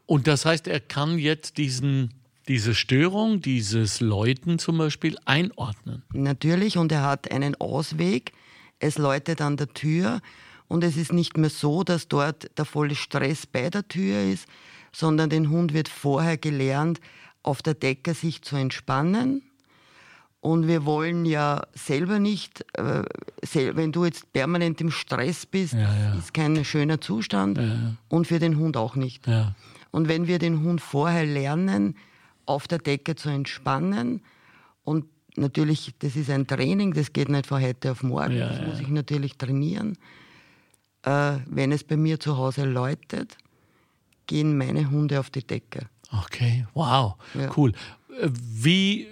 Und 0.06 0.28
das 0.28 0.46
heißt, 0.46 0.68
er 0.68 0.80
kann 0.80 1.20
jetzt 1.20 1.58
diesen, 1.58 2.14
diese 2.48 2.74
Störung, 2.74 3.42
dieses 3.42 4.00
Läuten 4.00 4.58
zum 4.58 4.78
Beispiel 4.78 5.18
einordnen. 5.26 6.04
Natürlich, 6.14 6.78
und 6.78 6.92
er 6.92 7.04
hat 7.04 7.32
einen 7.32 7.56
Ausweg. 7.62 8.32
Es 8.80 8.98
läutet 8.98 9.42
an 9.42 9.58
der 9.58 9.68
Tür 9.68 10.22
und 10.68 10.84
es 10.84 10.98
ist 10.98 11.14
nicht 11.14 11.38
mehr 11.38 11.50
so, 11.50 11.84
dass 11.84 12.08
dort 12.08 12.50
der 12.58 12.66
volle 12.66 12.96
Stress 12.96 13.46
bei 13.46 13.70
der 13.70 13.88
Tür 13.88 14.22
ist, 14.24 14.48
sondern 14.92 15.30
den 15.30 15.50
Hund 15.50 15.74
wird 15.74 15.90
vorher 15.90 16.38
gelernt, 16.38 17.00
auf 17.44 17.62
der 17.62 17.74
Decke 17.74 18.14
sich 18.14 18.42
zu 18.42 18.56
entspannen. 18.56 19.44
Und 20.42 20.68
wir 20.68 20.86
wollen 20.86 21.26
ja 21.26 21.64
selber 21.74 22.20
nicht, 22.20 22.66
äh, 22.74 23.04
wenn 23.76 23.92
du 23.92 24.06
jetzt 24.06 24.32
permanent 24.32 24.80
im 24.80 24.90
Stress 24.90 25.46
bist, 25.46 25.74
ja, 25.74 25.94
ja. 25.94 26.14
ist 26.16 26.34
kein 26.34 26.64
schöner 26.64 27.02
Zustand 27.02 27.58
ja, 27.58 27.96
und 28.08 28.28
für 28.28 28.40
den 28.40 28.58
Hund 28.58 28.78
auch 28.78 28.96
nicht. 28.96 29.28
Und 29.92 30.08
wenn 30.08 30.28
wir 30.28 30.40
den 30.40 30.62
Hund 30.64 30.80
vorher 30.80 31.26
lernen, 31.26 31.96
auf 32.46 32.68
der 32.68 32.80
Decke 32.80 33.16
zu 33.16 33.30
entspannen 33.30 34.22
und 34.84 35.06
natürlich, 35.36 35.94
das 36.00 36.16
ist 36.16 36.30
ein 36.30 36.48
Training, 36.48 36.94
das 36.94 37.12
geht 37.12 37.30
nicht 37.30 37.46
von 37.46 37.62
heute 37.62 37.92
auf 37.92 38.02
morgen, 38.02 38.40
das 38.40 38.62
muss 38.62 38.80
ich 38.80 38.88
natürlich 38.88 39.38
trainieren. 39.38 39.98
Äh, 41.04 41.38
wenn 41.48 41.72
es 41.72 41.84
bei 41.84 41.98
mir 41.98 42.20
zu 42.20 42.38
Hause 42.38 42.66
läutet, 42.66 43.38
gehen 44.30 44.58
meine 44.58 44.92
Hunde 44.92 45.20
auf 45.20 45.32
die 45.32 45.46
Decke. 45.46 45.90
Okay, 46.24 46.68
wow, 46.76 47.16
ja. 47.34 47.52
cool. 47.58 47.74
Äh, 48.22 48.30
wie 48.32 49.08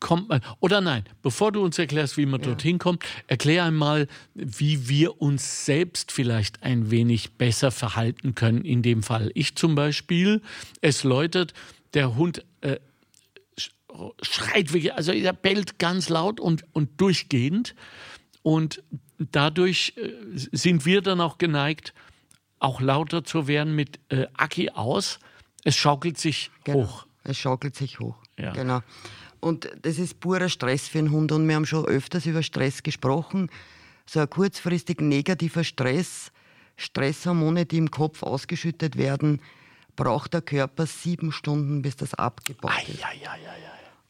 kommt 0.00 0.30
man, 0.30 0.40
oder 0.60 0.80
nein, 0.80 1.04
bevor 1.20 1.52
du 1.52 1.62
uns 1.62 1.78
erklärst, 1.78 2.16
wie 2.16 2.24
man 2.24 2.40
ja. 2.40 2.46
dorthin 2.46 2.78
kommt, 2.78 3.04
erklär 3.26 3.64
einmal, 3.64 4.08
wie 4.34 4.88
wir 4.88 5.20
uns 5.20 5.66
selbst 5.66 6.10
vielleicht 6.10 6.62
ein 6.62 6.90
wenig 6.90 7.32
besser 7.32 7.70
verhalten 7.70 8.34
können 8.34 8.64
in 8.64 8.80
dem 8.80 9.02
Fall. 9.02 9.30
Ich 9.34 9.56
zum 9.56 9.74
Beispiel, 9.74 10.40
es 10.80 11.04
läutet, 11.04 11.52
der 11.92 12.16
Hund 12.16 12.44
äh, 12.62 12.78
schreit 14.22 14.72
wirklich, 14.72 14.94
also 14.94 15.12
er 15.12 15.34
bellt 15.34 15.78
ganz 15.78 16.08
laut 16.08 16.40
und, 16.40 16.64
und 16.72 16.98
durchgehend 16.98 17.74
und 18.40 18.82
dadurch 19.18 19.92
äh, 19.96 20.12
sind 20.32 20.86
wir 20.86 21.02
dann 21.02 21.20
auch 21.20 21.36
geneigt, 21.36 21.92
auch 22.60 22.80
lauter 22.80 23.24
zu 23.24 23.48
werden 23.48 23.74
mit 23.74 23.98
äh, 24.10 24.26
Aki 24.36 24.70
aus. 24.70 25.18
Es 25.64 25.76
schaukelt 25.76 26.18
sich 26.18 26.50
genau. 26.64 26.78
hoch. 26.78 27.06
Es 27.24 27.36
schaukelt 27.36 27.74
sich 27.74 27.98
hoch. 27.98 28.16
Ja. 28.38 28.52
Genau. 28.52 28.80
Und 29.40 29.70
das 29.82 29.98
ist 29.98 30.20
purer 30.20 30.48
Stress 30.48 30.86
für 30.86 30.98
einen 30.98 31.10
Hund. 31.10 31.32
Und 31.32 31.48
wir 31.48 31.56
haben 31.56 31.66
schon 31.66 31.84
öfters 31.86 32.26
über 32.26 32.42
Stress 32.42 32.82
gesprochen. 32.82 33.50
So 34.06 34.20
ein 34.20 34.30
kurzfristig 34.30 35.00
negativer 35.00 35.64
Stress, 35.64 36.30
Stresshormone, 36.76 37.66
die 37.66 37.78
im 37.78 37.90
Kopf 37.90 38.22
ausgeschüttet 38.22 38.96
werden, 38.96 39.40
braucht 39.96 40.34
der 40.34 40.42
Körper 40.42 40.86
sieben 40.86 41.32
Stunden, 41.32 41.82
bis 41.82 41.96
das 41.96 42.14
abgebaut 42.14 42.72
ist. 42.88 43.04
Ai, 43.04 43.28
ai, 43.28 43.38
ai, 43.38 43.60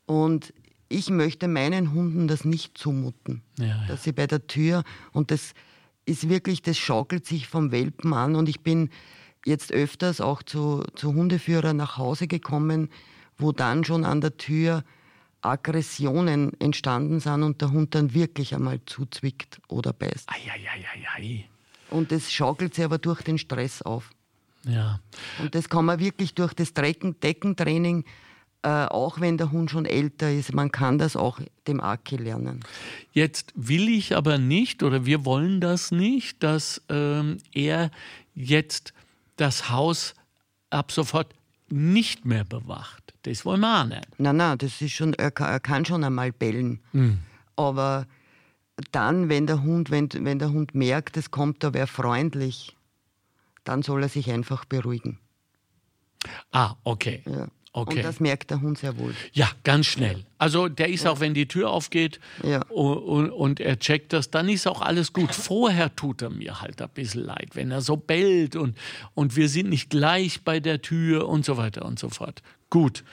und 0.06 0.52
ich 0.88 1.08
möchte 1.08 1.46
meinen 1.46 1.92
Hunden 1.92 2.26
das 2.26 2.44
nicht 2.44 2.76
zumuten, 2.76 3.42
ja, 3.58 3.66
ja. 3.66 3.84
dass 3.86 4.02
sie 4.02 4.12
bei 4.12 4.26
der 4.26 4.46
Tür 4.48 4.82
und 5.12 5.30
das 5.30 5.54
ist 6.10 6.28
wirklich, 6.28 6.60
das 6.60 6.76
schaukelt 6.76 7.24
sich 7.24 7.46
vom 7.46 7.72
Welpen 7.72 8.12
an 8.12 8.34
und 8.34 8.48
ich 8.48 8.60
bin 8.60 8.90
jetzt 9.46 9.72
öfters 9.72 10.20
auch 10.20 10.42
zu, 10.42 10.84
zu 10.94 11.14
Hundeführern 11.14 11.76
nach 11.76 11.96
Hause 11.96 12.26
gekommen, 12.26 12.90
wo 13.38 13.52
dann 13.52 13.84
schon 13.84 14.04
an 14.04 14.20
der 14.20 14.36
Tür 14.36 14.84
Aggressionen 15.42 16.52
entstanden 16.60 17.20
sind 17.20 17.42
und 17.42 17.62
der 17.62 17.70
Hund 17.70 17.94
dann 17.94 18.12
wirklich 18.12 18.54
einmal 18.54 18.80
zuzwickt 18.84 19.60
oder 19.68 19.92
beißt. 19.92 20.28
Ei, 20.28 20.50
ei, 20.52 20.68
ei, 20.68 21.06
ei, 21.16 21.48
Und 21.88 22.12
das 22.12 22.30
schaukelt 22.30 22.74
sich 22.74 22.84
aber 22.84 22.98
durch 22.98 23.22
den 23.22 23.38
Stress 23.38 23.80
auf. 23.80 24.10
Ja. 24.64 25.00
Und 25.38 25.54
das 25.54 25.70
kann 25.70 25.86
man 25.86 25.98
wirklich 25.98 26.34
durch 26.34 26.52
das 26.52 26.74
Decken, 26.74 27.18
Deckentraining, 27.20 28.04
äh, 28.62 28.86
auch 28.86 29.20
wenn 29.20 29.38
der 29.38 29.52
Hund 29.52 29.70
schon 29.70 29.86
älter 29.86 30.30
ist, 30.30 30.52
man 30.52 30.70
kann 30.70 30.98
das 30.98 31.16
auch 31.16 31.40
dem 31.66 31.80
Aki 31.80 32.16
lernen. 32.16 32.60
Jetzt 33.12 33.52
will 33.54 33.88
ich 33.88 34.16
aber 34.16 34.38
nicht 34.38 34.82
oder 34.82 35.06
wir 35.06 35.24
wollen 35.24 35.60
das 35.60 35.92
nicht, 35.92 36.42
dass 36.42 36.82
ähm, 36.88 37.38
er 37.52 37.90
jetzt 38.34 38.92
das 39.36 39.70
Haus 39.70 40.14
ab 40.68 40.92
sofort 40.92 41.34
nicht 41.68 42.26
mehr 42.26 42.44
bewacht. 42.44 43.14
Das 43.22 43.44
wollen 43.44 43.60
wir 43.60 43.80
auch 43.80 43.86
nicht. 43.86 44.06
Nein, 44.18 44.36
nein, 44.36 44.58
das 44.58 44.80
ist 44.82 44.92
schon, 44.92 45.14
er 45.14 45.30
kann, 45.30 45.48
er 45.48 45.60
kann 45.60 45.84
schon 45.84 46.04
einmal 46.04 46.32
bellen. 46.32 46.80
Mhm. 46.92 47.18
Aber 47.56 48.06
dann, 48.92 49.28
wenn 49.28 49.46
der 49.46 49.62
Hund, 49.62 49.90
wenn, 49.90 50.08
wenn 50.12 50.38
der 50.38 50.52
Hund 50.52 50.74
merkt, 50.74 51.16
es 51.16 51.30
kommt 51.30 51.62
da 51.62 51.74
wer 51.74 51.86
freundlich, 51.86 52.76
dann 53.64 53.82
soll 53.82 54.02
er 54.02 54.08
sich 54.08 54.30
einfach 54.30 54.64
beruhigen. 54.64 55.18
Ah, 56.50 56.74
okay. 56.84 57.22
Ja. 57.26 57.48
Okay. 57.72 57.98
Und 57.98 58.04
das 58.04 58.18
merkt 58.18 58.50
der 58.50 58.60
Hund 58.60 58.78
sehr 58.78 58.98
wohl. 58.98 59.14
Ja, 59.32 59.48
ganz 59.62 59.86
schnell. 59.86 60.24
Also 60.38 60.68
der 60.68 60.88
ist 60.88 61.04
ja. 61.04 61.10
auch, 61.10 61.20
wenn 61.20 61.34
die 61.34 61.46
Tür 61.46 61.70
aufgeht 61.70 62.18
ja. 62.42 62.62
und, 62.66 63.30
und, 63.30 63.60
er 63.60 63.78
checkt 63.78 64.12
das, 64.12 64.30
dann 64.30 64.48
ist 64.48 64.66
auch 64.66 64.80
alles 64.80 65.12
gut. 65.12 65.32
Vorher 65.32 65.94
tut 65.94 66.20
er 66.22 66.30
mir 66.30 66.60
halt 66.60 66.82
ein 66.82 66.88
bisschen 66.88 67.24
leid, 67.24 67.50
wenn 67.54 67.70
er 67.70 67.80
so 67.80 67.96
bellt 67.96 68.56
und, 68.56 68.76
und 69.14 69.36
wir 69.36 69.48
sind 69.48 69.68
nicht 69.68 69.88
gleich 69.88 70.42
bei 70.42 70.58
der 70.58 70.82
Tür 70.82 71.28
und 71.28 71.44
so 71.44 71.56
weiter 71.58 71.84
und 71.84 71.98
so 72.00 72.08
fort. 72.08 72.42
Gut. 72.70 73.04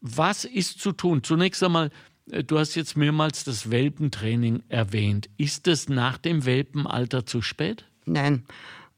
Was 0.00 0.44
ist 0.44 0.78
zu 0.80 0.92
tun? 0.92 1.24
Zunächst 1.24 1.62
einmal, 1.64 1.90
äh, 2.30 2.44
du 2.44 2.60
hast 2.60 2.76
jetzt 2.76 2.96
mehrmals 2.96 3.42
das 3.42 3.70
Welpentraining 3.70 4.62
erwähnt. 4.68 5.28
Ist 5.36 5.66
es 5.66 5.88
nach 5.88 6.16
dem 6.16 6.44
Welpenalter 6.44 7.26
zu 7.26 7.42
spät? 7.42 7.86
Nein. 8.04 8.44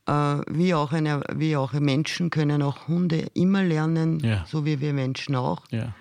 Äh, 0.09 0.41
wie, 0.49 0.73
auch 0.73 0.93
eine, 0.93 1.23
wie 1.35 1.55
auch 1.57 1.75
Menschen 1.75 2.31
können 2.31 2.63
auch 2.63 2.89
Hunde 2.89 3.27
immer 3.35 3.63
lernen, 3.63 4.21
ja. 4.21 4.47
so 4.49 4.65
wie 4.65 4.81
wir 4.81 4.95
Menschen 4.95 5.37
auch. 5.37 5.67
Ja. 5.71 5.95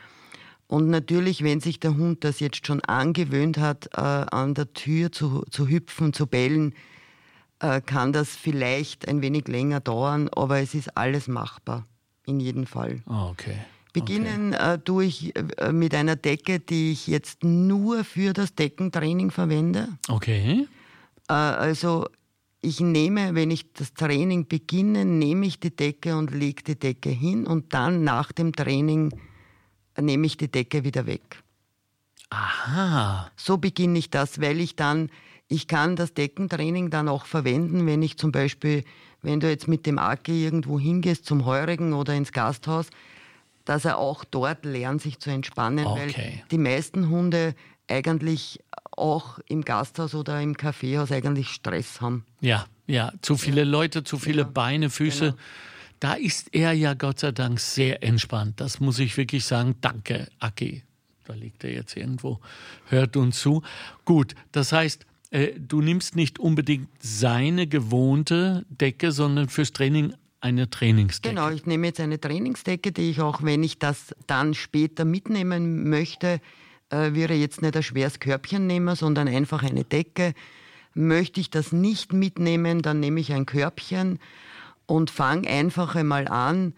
Und 0.68 0.90
natürlich, 0.90 1.44
wenn 1.44 1.60
sich 1.60 1.80
der 1.82 1.96
Hund 1.98 2.24
das 2.24 2.40
jetzt 2.40 2.66
schon 2.66 2.82
angewöhnt 2.82 3.58
hat, 3.58 3.90
äh, 3.96 4.00
an 4.00 4.54
der 4.54 4.72
Tür 4.74 5.12
zu, 5.12 5.44
zu 5.50 5.68
hüpfen, 5.68 6.14
zu 6.14 6.26
bellen, 6.26 6.74
äh, 7.60 7.82
kann 7.82 8.14
das 8.14 8.30
vielleicht 8.30 9.10
ein 9.10 9.22
wenig 9.22 9.50
länger 9.50 9.82
dauern, 9.82 10.30
aber 10.30 10.60
es 10.60 10.74
ist 10.74 10.96
alles 10.96 11.28
machbar, 11.28 11.86
in 12.26 12.40
jedem 12.40 12.66
Fall. 12.66 13.02
Oh, 13.08 13.30
okay. 13.32 13.58
Beginnen 13.92 14.54
okay. 14.54 14.74
Äh, 14.74 14.78
tue 14.80 15.06
ich 15.06 15.34
äh, 15.36 15.74
mit 15.74 15.94
einer 15.94 16.16
Decke, 16.16 16.60
die 16.60 16.94
ich 16.94 17.08
jetzt 17.08 17.44
nur 17.44 18.06
für 18.06 18.32
das 18.32 18.56
Deckentraining 18.56 19.32
verwende. 19.32 19.90
Okay. 20.08 20.68
Äh, 21.28 21.34
also 21.34 22.08
ich 22.68 22.80
nehme, 22.80 23.34
wenn 23.34 23.50
ich 23.50 23.72
das 23.74 23.94
Training 23.94 24.48
beginne, 24.48 25.06
nehme 25.06 25.46
ich 25.46 25.60
die 25.60 25.76
Decke 25.76 26.18
und 26.18 26.32
lege 26.32 26.64
die 26.64 26.78
Decke 26.78 27.10
hin 27.10 27.48
und 27.48 27.74
dann 27.74 28.04
nach 28.04 28.32
dem 28.32 28.54
Training 28.54 29.12
nehme 30.00 30.28
ich 30.28 30.38
die 30.38 30.52
Decke 30.52 30.84
wieder 30.84 31.06
weg. 31.06 31.42
Aha. 32.30 33.32
So 33.36 33.58
beginne 33.58 33.98
ich 33.98 34.10
das, 34.10 34.42
weil 34.42 34.60
ich 34.60 34.76
dann, 34.76 35.10
ich 35.48 35.68
kann 35.68 35.96
das 35.96 36.14
Deckentraining 36.14 36.90
dann 36.90 37.08
auch 37.08 37.26
verwenden, 37.26 37.86
wenn 37.86 38.02
ich 38.02 38.18
zum 38.18 38.32
Beispiel, 38.32 38.84
wenn 39.22 39.40
du 39.40 39.50
jetzt 39.50 39.68
mit 39.68 39.86
dem 39.86 39.98
Aki 39.98 40.44
irgendwo 40.44 40.80
hingehst 40.80 41.26
zum 41.26 41.46
Heurigen 41.46 41.94
oder 41.94 42.14
ins 42.14 42.34
Gasthaus, 42.34 42.88
dass 43.64 43.86
er 43.86 43.98
auch 43.98 44.24
dort 44.26 44.66
lernt, 44.66 45.02
sich 45.02 45.20
zu 45.20 45.30
entspannen, 45.30 45.86
okay. 45.86 46.14
weil 46.16 46.44
die 46.52 46.58
meisten 46.58 47.10
Hunde 47.10 47.56
eigentlich 47.88 48.60
auch 48.92 49.40
im 49.48 49.64
Gasthaus 49.64 50.16
oder 50.16 50.42
im 50.42 50.58
Kaffeehaus 50.58 51.12
eigentlich 51.12 51.50
Stress 51.50 52.02
haben. 52.02 52.26
Ja, 52.42 52.66
ja, 52.88 53.12
zu 53.22 53.38
viele 53.38 53.62
ja. 53.62 53.68
Leute, 53.68 54.04
zu 54.04 54.18
viele 54.18 54.42
ja. 54.42 54.48
Beine, 54.48 54.90
Füße. 54.90 55.32
Genau. 55.32 55.38
Da 56.00 56.14
ist 56.14 56.54
er 56.54 56.74
ja 56.74 56.94
Gott 56.94 57.20
sei 57.20 57.32
Dank 57.32 57.60
sehr 57.60 58.04
entspannt. 58.04 58.60
Das 58.60 58.80
muss 58.80 59.00
ich 59.00 59.18
wirklich 59.18 59.46
sagen. 59.46 59.76
Danke, 59.82 60.28
Aki. 60.40 60.84
Da 61.26 61.34
liegt 61.34 61.64
er 61.64 61.74
jetzt 61.74 61.98
irgendwo, 61.98 62.40
hört 62.86 63.18
uns 63.18 63.42
zu. 63.42 63.62
Gut, 64.06 64.34
das 64.54 64.72
heißt, 64.72 65.06
äh, 65.32 65.54
du 65.60 65.82
nimmst 65.82 66.16
nicht 66.16 66.40
unbedingt 66.40 66.88
seine 67.00 67.68
gewohnte 67.68 68.66
Decke, 68.70 69.12
sondern 69.12 69.50
fürs 69.50 69.74
Training 69.74 70.14
eine 70.40 70.70
Trainingsdecke. 70.70 71.36
Genau, 71.36 71.50
ich 71.50 71.66
nehme 71.66 71.88
jetzt 71.88 72.00
eine 72.00 72.22
Trainingsdecke, 72.22 72.94
die 72.94 73.10
ich 73.10 73.20
auch, 73.20 73.44
wenn 73.44 73.64
ich 73.64 73.78
das 73.80 74.16
dann 74.28 74.54
später 74.54 75.04
mitnehmen 75.04 75.90
möchte, 75.90 76.40
äh, 76.90 77.14
wäre 77.14 77.34
jetzt 77.34 77.62
nicht 77.62 77.76
ein 77.76 77.84
schweres 77.84 78.20
Körbchen 78.20 78.68
nehmen, 78.68 78.96
sondern 78.96 79.28
einfach 79.28 79.64
eine 79.64 79.84
Decke. 79.84 80.34
Möchte 80.94 81.40
ich 81.40 81.50
das 81.50 81.72
nicht 81.72 82.14
mitnehmen, 82.14 82.82
dann 82.82 83.00
nehme 83.00 83.20
ich 83.20 83.34
ein 83.34 83.46
Körbchen 83.46 84.20
und 84.86 85.12
fange 85.12 85.48
einfach 85.48 85.96
einmal 85.96 86.28
an. 86.28 86.74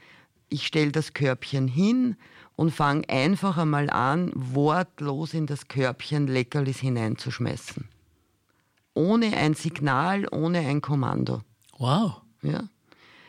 Ich 0.49 0.65
stelle 0.65 0.91
das 0.91 1.13
Körbchen 1.13 1.67
hin 1.67 2.17
und 2.55 2.71
fange 2.71 3.07
einfach 3.07 3.57
einmal 3.57 3.89
an, 3.89 4.31
wortlos 4.35 5.33
in 5.33 5.45
das 5.45 5.67
Körbchen 5.67 6.27
Leckerlis 6.27 6.79
hineinzuschmeißen. 6.79 7.87
Ohne 8.93 9.37
ein 9.37 9.53
Signal, 9.53 10.27
ohne 10.31 10.59
ein 10.59 10.81
Kommando. 10.81 11.41
Wow. 11.77 12.21
Ja. 12.41 12.63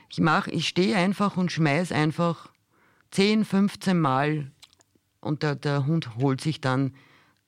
Ich, 0.08 0.18
ich 0.48 0.66
stehe 0.66 0.96
einfach 0.96 1.36
und 1.36 1.52
schmeiße 1.52 1.94
einfach 1.94 2.48
10, 3.12 3.44
15 3.44 4.00
Mal 4.00 4.50
und 5.20 5.42
der, 5.42 5.54
der 5.54 5.86
Hund 5.86 6.16
holt 6.16 6.40
sich 6.40 6.60
dann 6.60 6.94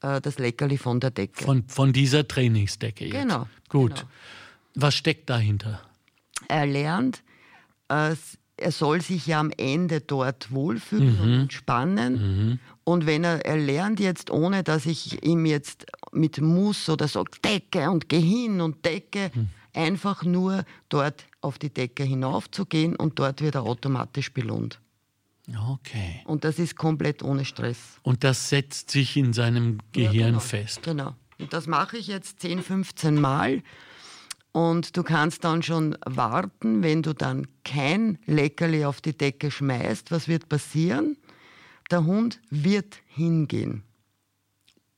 äh, 0.01 0.21
das 0.21 0.39
Leckerli 0.39 0.79
von 0.79 1.01
der 1.01 1.11
Decke. 1.11 1.45
Von, 1.45 1.65
von 1.69 1.93
dieser 1.93 2.27
Trainingsdecke 2.27 3.07
jetzt. 3.07 3.15
Genau. 3.15 3.47
Gut. 3.69 3.95
Genau. 3.95 4.09
Was 4.75 4.95
steckt 4.95 5.29
dahinter? 5.29 5.81
Er 6.49 6.67
lernt, 6.67 7.23
äh, 7.89 8.15
er 8.57 8.73
soll 8.73 9.01
sich 9.01 9.27
ja 9.27 9.41
am 9.41 9.51
Ende 9.57 10.01
dort 10.01 10.53
wohlfühlen 10.53 11.19
und 11.21 11.33
entspannen. 11.43 12.61
Und 12.85 13.07
wenn 13.07 13.25
er, 13.25 13.45
er 13.45 13.57
lernt 13.57 14.01
jetzt, 14.01 14.31
ohne 14.31 14.63
dass 14.63 14.87
ich 14.87 15.25
ihm 15.25 15.47
jetzt 15.47 15.87
mit 16.13 16.41
Muss 16.41 16.89
oder 16.89 17.09
so 17.09 17.25
Decke 17.45 17.91
und 17.91 18.09
geh 18.09 18.21
hin 18.21 18.61
und 18.61 18.85
Decke, 18.85 19.31
einfach 19.75 20.23
nur 20.23 20.65
dort 20.89 21.25
auf 21.41 21.59
die 21.59 21.73
Decke 21.73 22.05
hinaufzugehen 22.05 22.97
und 22.97 23.19
dort 23.19 23.41
wird 23.41 23.55
er 23.55 23.63
automatisch 23.63 24.33
belohnt. 24.33 24.79
Okay. 25.57 26.23
Und 26.25 26.45
das 26.45 26.59
ist 26.59 26.77
komplett 26.77 27.23
ohne 27.23 27.45
Stress. 27.45 27.79
Und 28.03 28.25
das 28.25 28.49
setzt 28.49 28.91
sich 28.91 29.17
in 29.17 29.33
seinem 29.33 29.79
Gehirn 29.93 30.29
genau. 30.29 30.41
fest. 30.41 30.83
Genau. 30.83 31.15
Und 31.39 31.53
das 31.53 31.67
mache 31.67 31.99
ich 31.99 32.07
jetzt 32.07 32.41
10, 32.41 32.63
15 32.63 33.21
Mal. 33.21 33.63
Und 34.53 34.97
du 34.97 35.03
kannst 35.03 35.45
dann 35.45 35.63
schon 35.63 35.97
warten, 36.05 36.83
wenn 36.83 37.03
du 37.03 37.15
dann 37.15 37.47
kein 37.65 38.19
Leckerli 38.27 38.85
auf 38.85 39.01
die 39.01 39.17
Decke 39.17 39.51
schmeißt, 39.51 40.11
was 40.11 40.29
wird 40.29 40.49
passieren? 40.49 41.17
Der 41.91 42.05
Hund 42.05 42.41
wird 42.51 42.99
hingehen. 43.07 43.83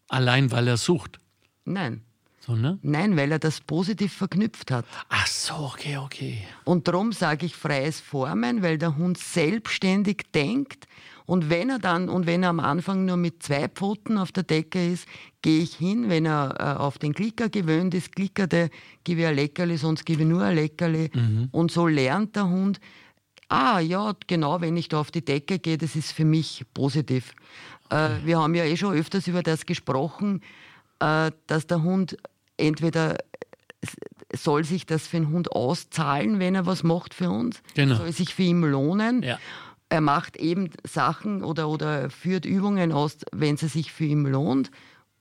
Allein 0.09 0.51
weil 0.51 0.69
er 0.69 0.77
sucht. 0.77 1.19
Nein. 1.65 2.04
So, 2.47 2.55
ne? 2.55 2.79
Nein, 2.83 3.17
weil 3.17 3.33
er 3.33 3.39
das 3.39 3.63
positiv 3.63 4.13
verknüpft 4.13 4.71
hat. 4.71 4.85
Ach 5.09 5.27
so, 5.27 5.55
okay, 5.55 5.97
okay. 5.97 6.43
Und 6.65 6.87
darum 6.89 7.13
sage 7.13 7.47
ich 7.47 7.57
freies 7.57 8.01
Formen, 8.01 8.63
weil 8.63 8.77
der 8.77 8.97
Hund 8.97 9.17
selbstständig 9.17 10.25
denkt. 10.35 10.87
Und 11.25 11.49
wenn 11.49 11.71
er 11.71 11.79
dann, 11.79 12.11
und 12.11 12.27
wenn 12.27 12.43
er 12.43 12.51
am 12.51 12.61
Anfang 12.61 13.07
nur 13.07 13.17
mit 13.17 13.43
zwei 13.43 13.69
Pfoten 13.69 14.19
auf 14.19 14.31
der 14.31 14.43
Decke 14.43 14.93
ist, 14.93 15.09
gehe 15.41 15.63
ich 15.63 15.77
hin, 15.77 16.11
wenn 16.11 16.27
er 16.27 16.55
äh, 16.59 16.79
auf 16.79 16.99
den 16.99 17.15
Klicker 17.15 17.49
gewöhnt 17.49 17.95
ist, 17.95 18.15
klickerte, 18.15 18.69
gebe 19.05 19.23
ich 19.23 19.27
ein 19.27 19.37
Leckerli, 19.37 19.79
sonst 19.79 20.05
gebe 20.05 20.23
ich 20.23 20.29
nur 20.29 20.43
ein 20.43 20.57
Leckerli. 20.57 21.11
Und 21.51 21.71
so 21.71 21.87
lernt 21.87 22.37
der 22.37 22.47
Hund, 22.51 22.79
ah 23.49 23.81
ja, 23.81 24.15
genau, 24.27 24.61
wenn 24.61 24.77
ich 24.77 24.89
da 24.89 25.01
auf 25.01 25.11
die 25.11 25.25
Decke 25.25 25.59
gehe, 25.59 25.79
das 25.79 25.97
ist 25.97 26.13
für 26.13 26.27
mich 26.27 26.67
positiv. 26.75 27.33
Äh, 27.89 28.11
wir 28.25 28.39
haben 28.39 28.55
ja 28.55 28.65
eh 28.65 28.77
schon 28.77 28.95
öfters 28.95 29.27
über 29.29 29.43
das 29.43 29.65
gesprochen, 29.65 30.43
äh, 31.01 31.31
dass 31.47 31.67
der 31.67 31.83
Hund 31.83 32.19
entweder 32.57 33.19
soll 34.35 34.65
sich 34.65 34.87
das 34.87 35.07
für 35.07 35.19
den 35.19 35.31
Hund 35.31 35.53
auszahlen, 35.53 36.39
wenn 36.39 36.55
er 36.55 36.67
was 36.67 36.83
macht 36.83 37.15
für 37.15 37.31
uns, 37.31 37.63
Genau. 37.75 37.97
soll 37.97 38.13
sich 38.13 38.35
für 38.35 38.43
ihn 38.43 38.63
lohnen. 38.63 39.23
Ja. 39.23 39.39
Er 39.91 40.01
macht 40.01 40.37
eben 40.37 40.71
Sachen 40.85 41.45
oder, 41.45 41.69
oder 41.69 42.11
führt 42.11 42.45
Übungen 42.47 42.91
aus, 42.93 43.19
wenn 43.33 43.57
sie 43.57 43.69
sich 43.69 43.93
für 43.93 44.05
ihn 44.07 44.25
lohnt 44.25 44.71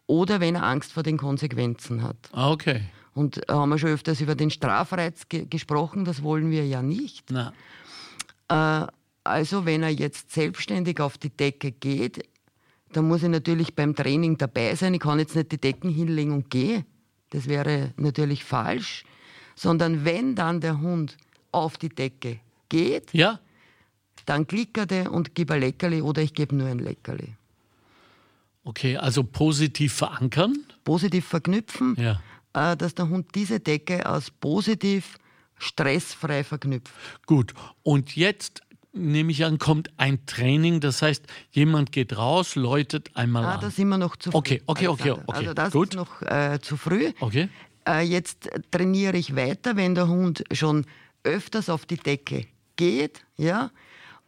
oder 0.08 0.40
wenn 0.40 0.56
er 0.56 0.64
Angst 0.64 0.94
vor 0.94 1.04
den 1.04 1.18
Konsequenzen 1.18 2.02
hat. 2.04 2.18
Ah, 2.32 2.52
Okay. 2.52 2.82
Und 3.16 3.42
da 3.48 3.58
haben 3.58 3.70
wir 3.70 3.78
schon 3.78 3.92
öfters 3.92 4.22
über 4.22 4.34
den 4.34 4.50
Strafreiz 4.50 5.30
ge 5.30 5.46
gesprochen, 5.48 6.04
das 6.04 6.24
wollen 6.24 6.50
wir 6.50 6.66
ja 6.66 6.82
nicht. 6.82 7.30
Na, 7.30 7.54
Äh, 8.50 8.88
also 9.24 9.66
wenn 9.66 9.84
er 9.84 9.90
jetzt 9.92 10.32
selbstständig 10.32 11.00
auf 11.00 11.18
die 11.20 11.30
Decke 11.30 11.72
geht, 11.72 12.28
dann 12.92 13.08
muss 13.08 13.22
ich 13.24 13.30
natürlich 13.30 13.76
beim 13.76 13.96
Training 13.96 14.38
dabei 14.40 14.74
sein. 14.76 14.94
Ich 14.96 15.00
kann 15.00 15.20
jetzt 15.20 15.36
nicht 15.36 15.52
die 15.52 15.62
Decken 15.62 15.90
hinlegen 15.92 16.32
und 16.32 16.50
gehe. 16.50 16.86
Das 17.34 17.48
wäre 17.48 17.94
natürlich 17.98 18.44
falsch. 18.44 19.04
Sondern 19.56 20.06
wenn 20.06 20.36
dann 20.36 20.62
der 20.62 20.80
Hund 20.82 21.18
auf 21.52 21.78
die 21.78 21.90
Decke 21.90 22.40
geht, 22.70 23.14
ja? 23.14 23.40
dann 24.26 24.48
klickert 24.48 24.92
er 24.92 25.12
und 25.12 25.36
gebe 25.36 25.54
ein 25.56 25.60
Leckerli 25.60 26.02
oder 26.02 26.22
ich 26.22 26.34
gebe 26.34 26.56
nur 26.56 26.68
ein 26.68 26.80
Leckerli. 26.80 27.36
Okay, 28.64 28.98
also 28.98 29.24
positiv 29.24 29.94
verankern. 29.94 30.64
Positiv 30.84 31.26
verknüpfen, 31.28 31.96
Ja. 32.00 32.22
äh, 32.54 32.78
dass 32.78 32.96
der 32.96 33.10
Hund 33.10 33.28
diese 33.36 33.60
Decke 33.60 34.06
als 34.06 34.32
positiv 34.32 35.18
stressfrei 35.58 36.44
verknüpft. 36.44 36.94
Gut. 37.26 37.54
Und 37.84 38.16
jetzt 38.16 38.62
nehme 38.94 39.32
ich 39.32 39.44
an, 39.44 39.58
kommt 39.58 39.90
ein 39.98 40.26
Training. 40.26 40.80
Das 40.80 41.02
heißt, 41.02 41.26
jemand 41.52 41.92
geht 41.92 42.16
raus, 42.18 42.56
läutet 42.56 43.12
einmal 43.16 43.44
Ah, 43.46 43.56
an. 43.56 43.62
da 43.62 43.70
sind 43.70 43.88
wir 43.90 43.98
noch 43.98 44.16
zu 44.16 44.32
früh. 44.32 44.38
Okay, 44.38 44.62
okay, 44.66 44.88
okay, 44.88 45.12
okay. 45.12 45.24
Also 45.28 45.54
das 45.54 45.72
Gut. 45.74 45.90
ist 45.90 45.96
noch 45.96 46.22
äh, 46.22 46.60
zu 46.62 46.78
früh. 46.78 47.12
Okay. 47.20 47.50
Äh, 47.88 48.02
jetzt 48.06 48.50
trainiere 48.72 49.18
ich 49.18 49.36
weiter, 49.36 49.76
wenn 49.76 49.96
der 49.96 50.08
Hund 50.08 50.44
schon 50.54 50.86
öfters 51.24 51.70
auf 51.70 51.86
die 51.86 51.98
Decke 51.98 52.46
geht, 52.76 53.22
ja, 53.38 53.72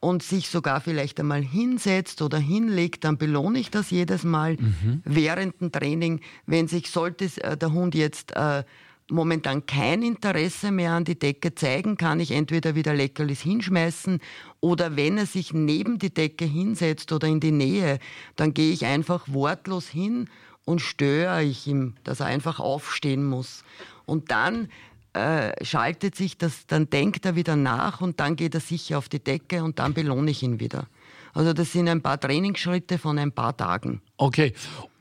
und 0.01 0.21
sich 0.21 0.49
sogar 0.49 0.81
vielleicht 0.81 1.19
einmal 1.19 1.41
hinsetzt 1.41 2.21
oder 2.21 2.37
hinlegt, 2.37 3.05
dann 3.05 3.17
belohne 3.17 3.57
ich 3.59 3.71
das 3.71 3.89
jedes 3.89 4.23
Mal 4.23 4.57
während 5.03 5.59
dem 5.61 5.71
Training. 5.71 6.21
Wenn 6.45 6.67
sich 6.67 6.91
sollte 6.91 7.25
äh, 7.41 7.57
der 7.57 7.71
Hund 7.71 7.95
jetzt 7.95 8.35
äh, 8.35 8.63
momentan 9.09 9.65
kein 9.65 10.01
Interesse 10.01 10.71
mehr 10.71 10.93
an 10.93 11.05
die 11.05 11.19
Decke 11.19 11.53
zeigen, 11.53 11.97
kann 11.97 12.19
ich 12.19 12.31
entweder 12.31 12.75
wieder 12.75 12.93
Leckerlis 12.93 13.41
hinschmeißen 13.41 14.19
oder 14.59 14.95
wenn 14.95 15.17
er 15.17 15.25
sich 15.25 15.53
neben 15.53 15.99
die 15.99 16.13
Decke 16.13 16.45
hinsetzt 16.45 17.11
oder 17.11 17.27
in 17.27 17.39
die 17.39 17.51
Nähe, 17.51 17.99
dann 18.35 18.53
gehe 18.53 18.71
ich 18.71 18.85
einfach 18.85 19.25
wortlos 19.27 19.87
hin 19.87 20.29
und 20.65 20.81
störe 20.81 21.43
ich 21.43 21.67
ihm, 21.67 21.93
dass 22.03 22.19
er 22.19 22.25
einfach 22.25 22.59
aufstehen 22.59 23.25
muss. 23.25 23.63
Und 24.05 24.31
dann 24.31 24.69
äh, 25.13 25.63
schaltet 25.63 26.15
sich 26.15 26.37
das, 26.37 26.65
dann 26.67 26.89
denkt 26.89 27.25
er 27.25 27.35
wieder 27.35 27.55
nach 27.55 28.01
und 28.01 28.19
dann 28.19 28.35
geht 28.35 28.55
er 28.55 28.59
sicher 28.59 28.97
auf 28.97 29.07
die 29.07 29.23
Decke 29.23 29.63
und 29.63 29.79
dann 29.79 29.93
belohne 29.93 30.31
ich 30.31 30.43
ihn 30.43 30.59
wieder. 30.59 30.87
Also 31.35 31.53
das 31.53 31.71
sind 31.73 31.87
ein 31.89 32.01
paar 32.01 32.19
Trainingsschritte 32.19 32.97
von 32.97 33.19
ein 33.19 33.31
paar 33.31 33.55
Tagen. 33.55 34.01
Okay. 34.17 34.53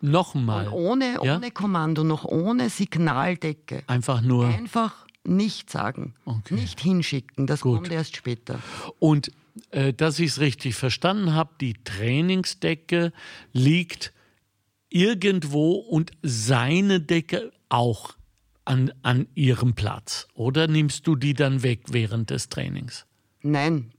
Nochmal. 0.03 0.69
Ohne, 0.71 1.15
Ja? 1.23 1.37
ohne 1.37 1.51
Kommando, 1.51 2.05
noch 2.05 2.25
ohne 2.27 2.69
Signaldecke. 2.69 3.85
Einfach 3.87 4.21
nur. 4.21 4.47
Einfach 4.49 5.07
nicht 5.27 5.71
sagen, 5.71 6.15
Okay. 6.27 6.55
nicht 6.55 6.81
hinschicken, 6.81 7.47
das 7.47 7.63
Gut. 7.63 7.77
kommt 7.79 7.91
erst 7.93 8.17
später. 8.17 8.59
Und 8.99 9.31
äh, 9.71 9.95
dass 9.95 10.19
ich 10.19 10.33
es 10.33 10.41
richtig 10.41 10.75
verstanden 10.75 11.33
habe, 11.33 11.51
die 11.61 11.75
Trainingsdecke 11.85 13.13
liegt 13.53 14.13
irgendwo 14.91 15.73
und 15.77 16.11
seine 16.23 17.01
Decke 17.01 17.53
auch 17.69 18.15
an, 18.65 18.93
an 19.03 19.27
ihrem 19.35 19.75
Platz. 19.75 20.29
Oder 20.35 20.67
nimmst 20.67 21.07
du 21.07 21.17
die 21.17 21.35
dann 21.35 21.63
weg 21.63 21.81
während 21.91 22.31
des 22.31 22.49
Trainings? 22.49 23.07
Nein, 23.43 23.93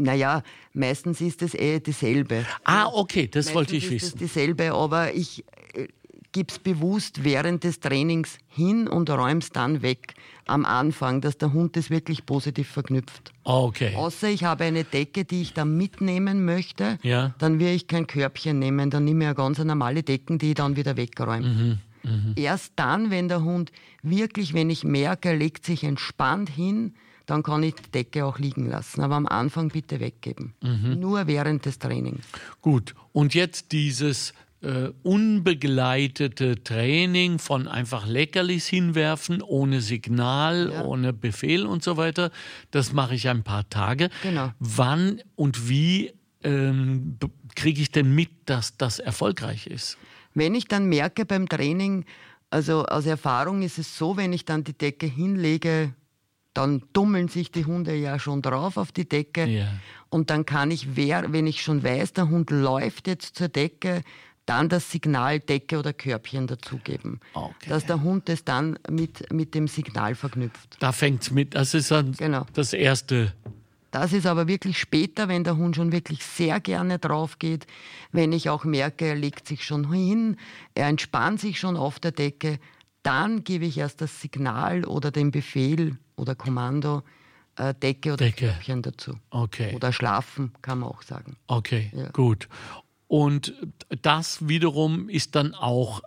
naja, 0.00 0.42
meistens 0.72 1.20
ist 1.20 1.42
es 1.42 1.54
eh 1.54 1.80
dieselbe. 1.80 2.44
Ah, 2.64 2.86
okay, 2.92 3.28
das 3.28 3.54
wollte 3.54 3.76
ich 3.76 3.84
Meistens 3.84 4.02
ist 4.02 4.14
wissen. 4.14 4.24
es 4.24 4.32
dieselbe, 4.34 4.72
aber 4.72 5.14
ich 5.14 5.44
äh, 5.74 5.86
gebe 6.32 6.48
es 6.50 6.58
bewusst 6.58 7.24
während 7.24 7.64
des 7.64 7.80
Trainings 7.80 8.38
hin 8.48 8.86
und 8.88 9.10
räume 9.10 9.40
es 9.40 9.50
dann 9.50 9.82
weg 9.82 10.14
am 10.46 10.64
Anfang, 10.64 11.20
dass 11.20 11.38
der 11.38 11.52
Hund 11.52 11.76
das 11.76 11.90
wirklich 11.90 12.26
positiv 12.26 12.68
verknüpft. 12.68 13.32
Okay. 13.44 13.94
Außer 13.94 14.28
ich 14.28 14.42
habe 14.44 14.64
eine 14.64 14.84
Decke, 14.84 15.24
die 15.24 15.42
ich 15.42 15.54
dann 15.54 15.76
mitnehmen 15.76 16.44
möchte, 16.44 16.98
Ja. 17.02 17.34
dann 17.38 17.58
will 17.60 17.68
ich 17.74 17.86
kein 17.86 18.06
Körbchen 18.06 18.58
nehmen, 18.58 18.90
dann 18.90 19.04
nehme 19.04 19.24
ich 19.24 19.28
eine 19.28 19.34
ganz 19.36 19.58
normale 19.58 20.02
Decken, 20.02 20.38
die 20.38 20.48
ich 20.50 20.54
dann 20.54 20.76
wieder 20.76 20.96
wegräume. 20.96 21.78
Mhm, 22.02 22.32
Erst 22.36 22.72
dann, 22.76 23.10
wenn 23.10 23.28
der 23.28 23.42
Hund 23.44 23.70
wirklich, 24.02 24.54
wenn 24.54 24.70
ich 24.70 24.84
merke, 24.84 25.28
er 25.30 25.36
legt 25.36 25.66
sich 25.66 25.84
entspannt 25.84 26.48
hin, 26.48 26.94
dann 27.30 27.42
kann 27.42 27.62
ich 27.62 27.74
die 27.74 27.90
Decke 27.90 28.24
auch 28.26 28.38
liegen 28.38 28.68
lassen. 28.68 29.00
Aber 29.02 29.14
am 29.16 29.26
Anfang 29.26 29.68
bitte 29.68 30.00
weggeben. 30.00 30.54
Mhm. 30.62 30.98
Nur 30.98 31.26
während 31.26 31.64
des 31.66 31.78
Trainings. 31.78 32.24
Gut. 32.60 32.94
Und 33.12 33.34
jetzt 33.34 33.72
dieses 33.72 34.32
äh, 34.62 34.90
unbegleitete 35.02 36.62
Training 36.62 37.38
von 37.38 37.66
einfach 37.68 38.06
Leckerlis 38.06 38.66
hinwerfen, 38.66 39.42
ohne 39.42 39.80
Signal, 39.80 40.70
Ja. 40.72 40.84
ohne 40.84 41.12
Befehl 41.12 41.66
und 41.66 41.82
so 41.82 41.96
weiter. 41.96 42.30
Das 42.70 42.92
mache 42.92 43.14
ich 43.14 43.28
ein 43.28 43.42
paar 43.42 43.68
Tage. 43.68 44.10
Genau. 44.22 44.52
Wann 44.58 45.20
und 45.36 45.68
wie 45.68 46.12
ähm, 46.42 47.18
kriege 47.54 47.80
ich 47.82 47.90
denn 47.90 48.14
mit, 48.14 48.30
dass 48.46 48.76
das 48.76 48.98
erfolgreich 48.98 49.66
ist? 49.66 49.98
Wenn 50.34 50.54
ich 50.54 50.66
dann 50.66 50.86
merke 50.88 51.24
beim 51.24 51.48
Training, 51.48 52.04
also 52.50 52.84
aus 52.86 53.06
Erfahrung 53.06 53.62
ist 53.62 53.78
es 53.78 53.96
so, 53.98 54.16
wenn 54.16 54.32
ich 54.32 54.44
dann 54.44 54.64
die 54.64 54.72
Decke 54.76 55.06
hinlege, 55.06 55.94
dann 56.54 56.82
tummeln 56.92 57.28
sich 57.28 57.50
die 57.52 57.64
Hunde 57.64 57.94
ja 57.94 58.18
schon 58.18 58.42
drauf 58.42 58.76
auf 58.76 58.92
die 58.92 59.08
Decke. 59.08 59.44
Ja. 59.46 59.68
Und 60.08 60.30
dann 60.30 60.44
kann 60.46 60.70
ich, 60.70 60.96
wer, 60.96 61.32
wenn 61.32 61.46
ich 61.46 61.62
schon 61.62 61.82
weiß, 61.82 62.12
der 62.14 62.28
Hund 62.28 62.50
läuft 62.50 63.06
jetzt 63.06 63.36
zur 63.36 63.48
Decke, 63.48 64.02
dann 64.46 64.68
das 64.68 64.90
Signal 64.90 65.38
Decke 65.38 65.78
oder 65.78 65.92
Körbchen 65.92 66.48
dazugeben. 66.48 67.20
Okay. 67.34 67.68
Dass 67.68 67.86
der 67.86 68.02
Hund 68.02 68.28
es 68.28 68.44
dann 68.44 68.78
mit, 68.88 69.32
mit 69.32 69.54
dem 69.54 69.68
Signal 69.68 70.16
verknüpft. 70.16 70.76
Da 70.80 70.90
fängt 70.90 71.22
es 71.22 71.30
mit, 71.30 71.54
das 71.54 71.72
ist 71.74 71.90
dann 71.92 72.12
Genau. 72.12 72.46
das 72.54 72.72
erste. 72.72 73.32
Das 73.92 74.12
ist 74.12 74.26
aber 74.26 74.48
wirklich 74.48 74.78
später, 74.78 75.28
wenn 75.28 75.44
der 75.44 75.56
Hund 75.56 75.76
schon 75.76 75.92
wirklich 75.92 76.24
sehr 76.24 76.60
gerne 76.60 76.98
drauf 76.98 77.38
geht, 77.38 77.66
wenn 78.12 78.32
ich 78.32 78.48
auch 78.48 78.64
merke, 78.64 79.06
er 79.06 79.16
legt 79.16 79.46
sich 79.46 79.64
schon 79.64 79.92
hin, 79.92 80.36
er 80.74 80.88
entspannt 80.88 81.40
sich 81.40 81.58
schon 81.58 81.76
auf 81.76 82.00
der 82.00 82.12
Decke, 82.12 82.58
dann 83.02 83.44
gebe 83.44 83.64
ich 83.64 83.78
erst 83.78 84.00
das 84.00 84.20
Signal 84.20 84.84
oder 84.84 85.10
den 85.10 85.30
Befehl 85.30 85.98
oder 86.16 86.34
Kommando 86.34 87.02
äh, 87.56 87.74
Decke 87.74 88.12
oder 88.14 88.24
Decke. 88.26 88.46
Körbchen 88.46 88.82
dazu. 88.82 89.14
Okay. 89.30 89.74
Oder 89.74 89.92
schlafen, 89.92 90.52
kann 90.62 90.80
man 90.80 90.90
auch 90.90 91.02
sagen. 91.02 91.36
Okay, 91.46 91.90
Ja. 91.94 92.10
gut. 92.10 92.48
Und 93.08 93.54
das 94.02 94.46
wiederum 94.46 95.08
ist 95.08 95.34
dann 95.34 95.52
auch 95.54 96.00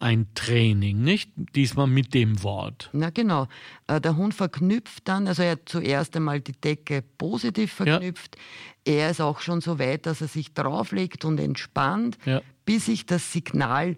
ein 0.00 0.26
Training, 0.34 1.00
nicht? 1.00 1.30
Diesmal 1.54 1.86
mit 1.86 2.12
dem 2.12 2.42
Wort. 2.42 2.90
Na 2.92 3.10
genau. 3.10 3.46
Äh, 3.86 4.00
der 4.00 4.16
Hund 4.16 4.34
verknüpft 4.34 5.06
dann, 5.06 5.28
also 5.28 5.42
er 5.44 5.52
hat 5.52 5.68
zuerst 5.68 6.16
einmal 6.16 6.40
die 6.40 6.60
Decke 6.60 7.02
positiv 7.18 7.72
verknüpft. 7.74 8.36
Ja. 8.84 8.94
Er 8.94 9.10
ist 9.12 9.20
auch 9.20 9.38
schon 9.38 9.60
so 9.60 9.78
weit, 9.78 10.06
dass 10.06 10.22
er 10.22 10.26
sich 10.26 10.52
drauflegt 10.52 11.24
und 11.24 11.38
entspannt, 11.38 12.18
ja. 12.24 12.42
bis 12.64 12.88
ich 12.88 13.06
das 13.06 13.32
Signal 13.32 13.96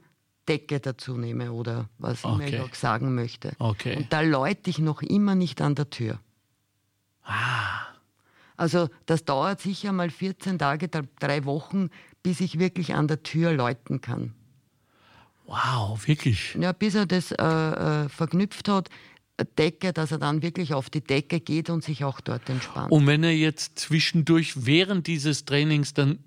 Decke 0.48 0.81
dazu 0.81 1.16
nehme 1.16 1.52
oder 1.52 1.88
was 1.98 2.24
okay. 2.24 2.35
immer 2.35 2.46
ich 2.46 2.61
auch 2.61 2.74
sagen 2.74 3.14
möchte. 3.14 3.52
Okay. 3.59 3.96
Und 3.96 4.12
da 4.12 4.20
läute 4.20 4.70
ich 4.70 4.78
noch 4.78 5.02
immer 5.02 5.35
nicht 5.35 5.61
an 5.61 5.74
der 5.74 5.90
Tür. 5.90 6.18
Ah. 7.22 7.87
Also 8.57 8.88
das 9.07 9.24
dauert 9.24 9.61
sicher 9.61 9.92
mal 9.92 10.11
14 10.11 10.59
Tage, 10.59 10.88
drei 10.88 11.44
Wochen, 11.44 11.90
bis 12.22 12.40
ich 12.40 12.59
wirklich 12.59 12.94
an 12.94 13.09
der 13.09 13.22
Tür 13.22 13.52
läuten 13.52 14.00
kann. 14.00 14.35
Wow, 15.46 16.07
wirklich? 16.07 16.57
Ja, 16.59 16.72
bis 16.72 16.94
er 16.94 17.07
das 17.07 17.33
äh, 17.33 17.44
äh, 17.44 18.09
verknüpft 18.09 18.68
hat, 18.68 18.88
Decke, 19.59 19.92
dass 19.92 20.12
er 20.12 20.18
dann 20.18 20.42
wirklich 20.42 20.74
auf 20.74 20.90
die 20.90 21.00
Decke 21.00 21.40
geht 21.40 21.70
und 21.70 21.83
sich 21.83 22.05
auch 22.05 22.20
dort 22.20 22.48
entspannt. 22.48 22.92
Und 22.92 23.07
wenn 23.07 23.24
er 23.24 23.35
jetzt 23.35 23.78
zwischendurch 23.78 24.66
während 24.66 25.07
dieses 25.07 25.44
Trainings 25.44 25.94
dann 25.94 26.18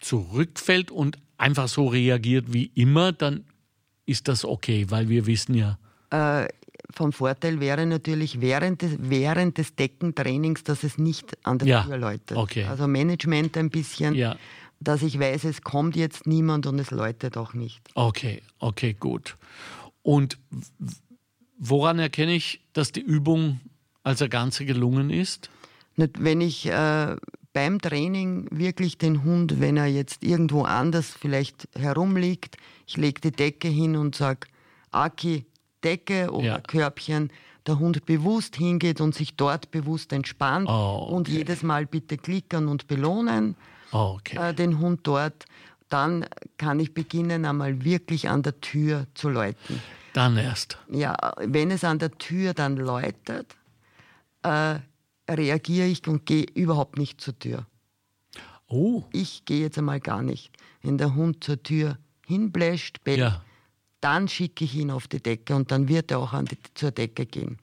zurückfällt 0.00 0.90
und 0.90 1.18
einfach 1.38 1.68
so 1.68 1.86
reagiert 1.86 2.52
wie 2.52 2.70
immer, 2.74 3.12
dann 3.12 3.44
ist 4.04 4.28
das 4.28 4.44
okay, 4.44 4.86
weil 4.88 5.08
wir 5.08 5.26
wissen 5.26 5.54
ja. 5.54 5.78
Äh, 6.10 6.48
vom 6.90 7.12
Vorteil 7.12 7.60
wäre 7.60 7.86
natürlich 7.86 8.40
während 8.40 8.82
des, 8.82 8.96
während 8.98 9.58
des 9.58 9.74
Deckentrainings, 9.76 10.64
dass 10.64 10.84
es 10.84 10.98
nicht 10.98 11.36
an 11.44 11.58
der 11.58 11.68
ja, 11.68 11.82
Tür 11.82 11.98
läutet. 11.98 12.36
Okay. 12.36 12.64
Also 12.64 12.86
Management 12.86 13.56
ein 13.56 13.70
bisschen, 13.70 14.14
ja. 14.14 14.36
dass 14.80 15.02
ich 15.02 15.18
weiß, 15.18 15.44
es 15.44 15.62
kommt 15.62 15.96
jetzt 15.96 16.26
niemand 16.26 16.66
und 16.66 16.78
es 16.78 16.90
läutet 16.90 17.36
auch 17.36 17.54
nicht. 17.54 17.88
Okay, 17.94 18.42
okay, 18.58 18.94
gut. 18.98 19.36
Und 20.02 20.38
woran 21.58 21.98
erkenne 21.98 22.34
ich, 22.34 22.60
dass 22.72 22.92
die 22.92 23.02
Übung 23.02 23.60
als 24.02 24.24
Ganze 24.30 24.64
gelungen 24.64 25.10
ist? 25.10 25.50
Wenn 25.96 26.40
ich 26.40 26.66
äh, 26.66 27.16
beim 27.58 27.80
Training 27.80 28.46
wirklich 28.52 28.98
den 28.98 29.24
Hund, 29.24 29.60
wenn 29.60 29.76
er 29.76 29.86
jetzt 29.86 30.22
irgendwo 30.22 30.62
anders 30.62 31.12
vielleicht 31.18 31.68
herumliegt, 31.76 32.56
ich 32.86 32.96
lege 32.96 33.20
die 33.20 33.32
Decke 33.32 33.66
hin 33.66 33.96
und 33.96 34.14
sage, 34.14 34.46
Aki, 34.92 35.44
Decke 35.82 36.30
oder 36.30 36.46
ja. 36.46 36.60
Körbchen, 36.60 37.32
der 37.66 37.80
Hund 37.80 38.06
bewusst 38.06 38.54
hingeht 38.54 39.00
und 39.00 39.12
sich 39.12 39.34
dort 39.34 39.72
bewusst 39.72 40.12
entspannt 40.12 40.68
oh, 40.68 41.00
okay. 41.02 41.14
und 41.14 41.28
jedes 41.28 41.64
Mal 41.64 41.86
bitte 41.86 42.16
klickern 42.16 42.68
und 42.68 42.86
belohnen 42.86 43.56
oh, 43.90 44.18
okay. 44.20 44.50
äh, 44.50 44.54
den 44.54 44.78
Hund 44.78 45.00
dort, 45.02 45.46
dann 45.88 46.26
kann 46.58 46.78
ich 46.78 46.94
beginnen, 46.94 47.44
einmal 47.44 47.84
wirklich 47.84 48.28
an 48.28 48.44
der 48.44 48.60
Tür 48.60 49.08
zu 49.14 49.30
läuten. 49.30 49.82
Dann 50.12 50.36
erst. 50.36 50.78
Ja, 50.92 51.16
wenn 51.38 51.72
es 51.72 51.82
an 51.82 51.98
der 51.98 52.12
Tür 52.18 52.54
dann 52.54 52.76
läutet, 52.76 53.56
äh, 54.44 54.76
reagiere 55.28 55.86
ich 55.86 56.06
und 56.06 56.26
gehe 56.26 56.46
überhaupt 56.54 56.98
nicht 56.98 57.20
zur 57.20 57.38
Tür. 57.38 57.66
Oh. 58.66 59.04
Ich 59.12 59.44
gehe 59.44 59.60
jetzt 59.60 59.78
einmal 59.78 60.00
gar 60.00 60.22
nicht. 60.22 60.50
Wenn 60.82 60.98
der 60.98 61.14
Hund 61.14 61.42
zur 61.42 61.62
Tür 61.62 61.98
hinbläscht, 62.26 63.02
bellt, 63.04 63.18
ja. 63.18 63.44
dann 64.00 64.28
schicke 64.28 64.64
ich 64.64 64.74
ihn 64.74 64.90
auf 64.90 65.08
die 65.08 65.22
Decke 65.22 65.54
und 65.54 65.70
dann 65.70 65.88
wird 65.88 66.10
er 66.10 66.18
auch 66.18 66.32
an 66.32 66.44
die, 66.44 66.58
zur 66.74 66.90
Decke 66.90 67.26
gehen. 67.26 67.58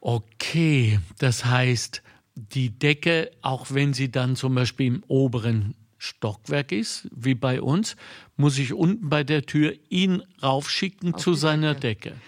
Okay, 0.00 1.00
das 1.18 1.44
heißt, 1.44 2.02
die 2.34 2.70
Decke, 2.70 3.30
auch 3.40 3.66
wenn 3.70 3.94
sie 3.94 4.10
dann 4.10 4.36
zum 4.36 4.54
Beispiel 4.54 4.86
im 4.86 5.04
oberen 5.06 5.74
Stockwerk 5.98 6.72
ist, 6.72 7.08
wie 7.14 7.34
bei 7.34 7.62
uns, 7.62 7.96
muss 8.36 8.58
ich 8.58 8.72
unten 8.72 9.08
bei 9.08 9.24
der 9.24 9.46
Tür 9.46 9.74
ihn 9.88 10.22
raufschicken 10.42 11.14
auf 11.14 11.20
zu 11.20 11.34
seiner 11.34 11.74
Decke. 11.74 12.10
Decke. 12.10 12.20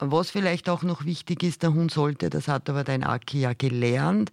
Was 0.00 0.30
vielleicht 0.30 0.68
auch 0.70 0.82
noch 0.82 1.04
wichtig 1.04 1.42
ist, 1.42 1.62
der 1.62 1.74
Hund 1.74 1.90
sollte, 1.90 2.30
das 2.30 2.48
hat 2.48 2.70
aber 2.70 2.84
dein 2.84 3.04
Aki 3.04 3.40
ja 3.40 3.52
gelernt, 3.52 4.32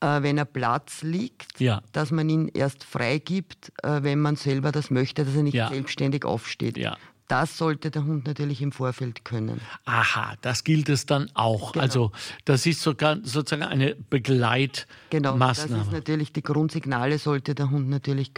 äh, 0.00 0.22
wenn 0.22 0.36
er 0.36 0.44
Platz 0.44 1.02
liegt, 1.02 1.60
ja. 1.60 1.82
dass 1.92 2.10
man 2.10 2.28
ihn 2.28 2.48
erst 2.48 2.82
freigibt, 2.84 3.72
äh, 3.82 4.02
wenn 4.02 4.20
man 4.20 4.36
selber 4.36 4.72
das 4.72 4.90
möchte, 4.90 5.24
dass 5.24 5.34
er 5.34 5.42
nicht 5.44 5.54
ja. 5.54 5.68
selbstständig 5.68 6.24
aufsteht. 6.24 6.76
Ja. 6.76 6.96
Das 7.28 7.56
sollte 7.56 7.92
der 7.92 8.04
Hund 8.04 8.26
natürlich 8.26 8.60
im 8.60 8.72
Vorfeld 8.72 9.24
können. 9.24 9.60
Aha, 9.84 10.34
das 10.40 10.64
gilt 10.64 10.88
es 10.88 11.06
dann 11.06 11.30
auch. 11.34 11.72
Genau. 11.72 11.84
Also 11.84 12.12
das 12.44 12.66
ist 12.66 12.82
sogar 12.82 13.18
sozusagen 13.22 13.62
eine 13.62 13.94
Begleitmaßnahme. 13.94 14.88
Genau, 15.10 15.38
das 15.38 15.64
ist 15.64 15.92
natürlich 15.92 16.32
die 16.32 16.42
Grundsignale 16.42 17.18
sollte 17.18 17.54
der 17.54 17.70
Hund 17.70 17.88
natürlich 17.88 18.32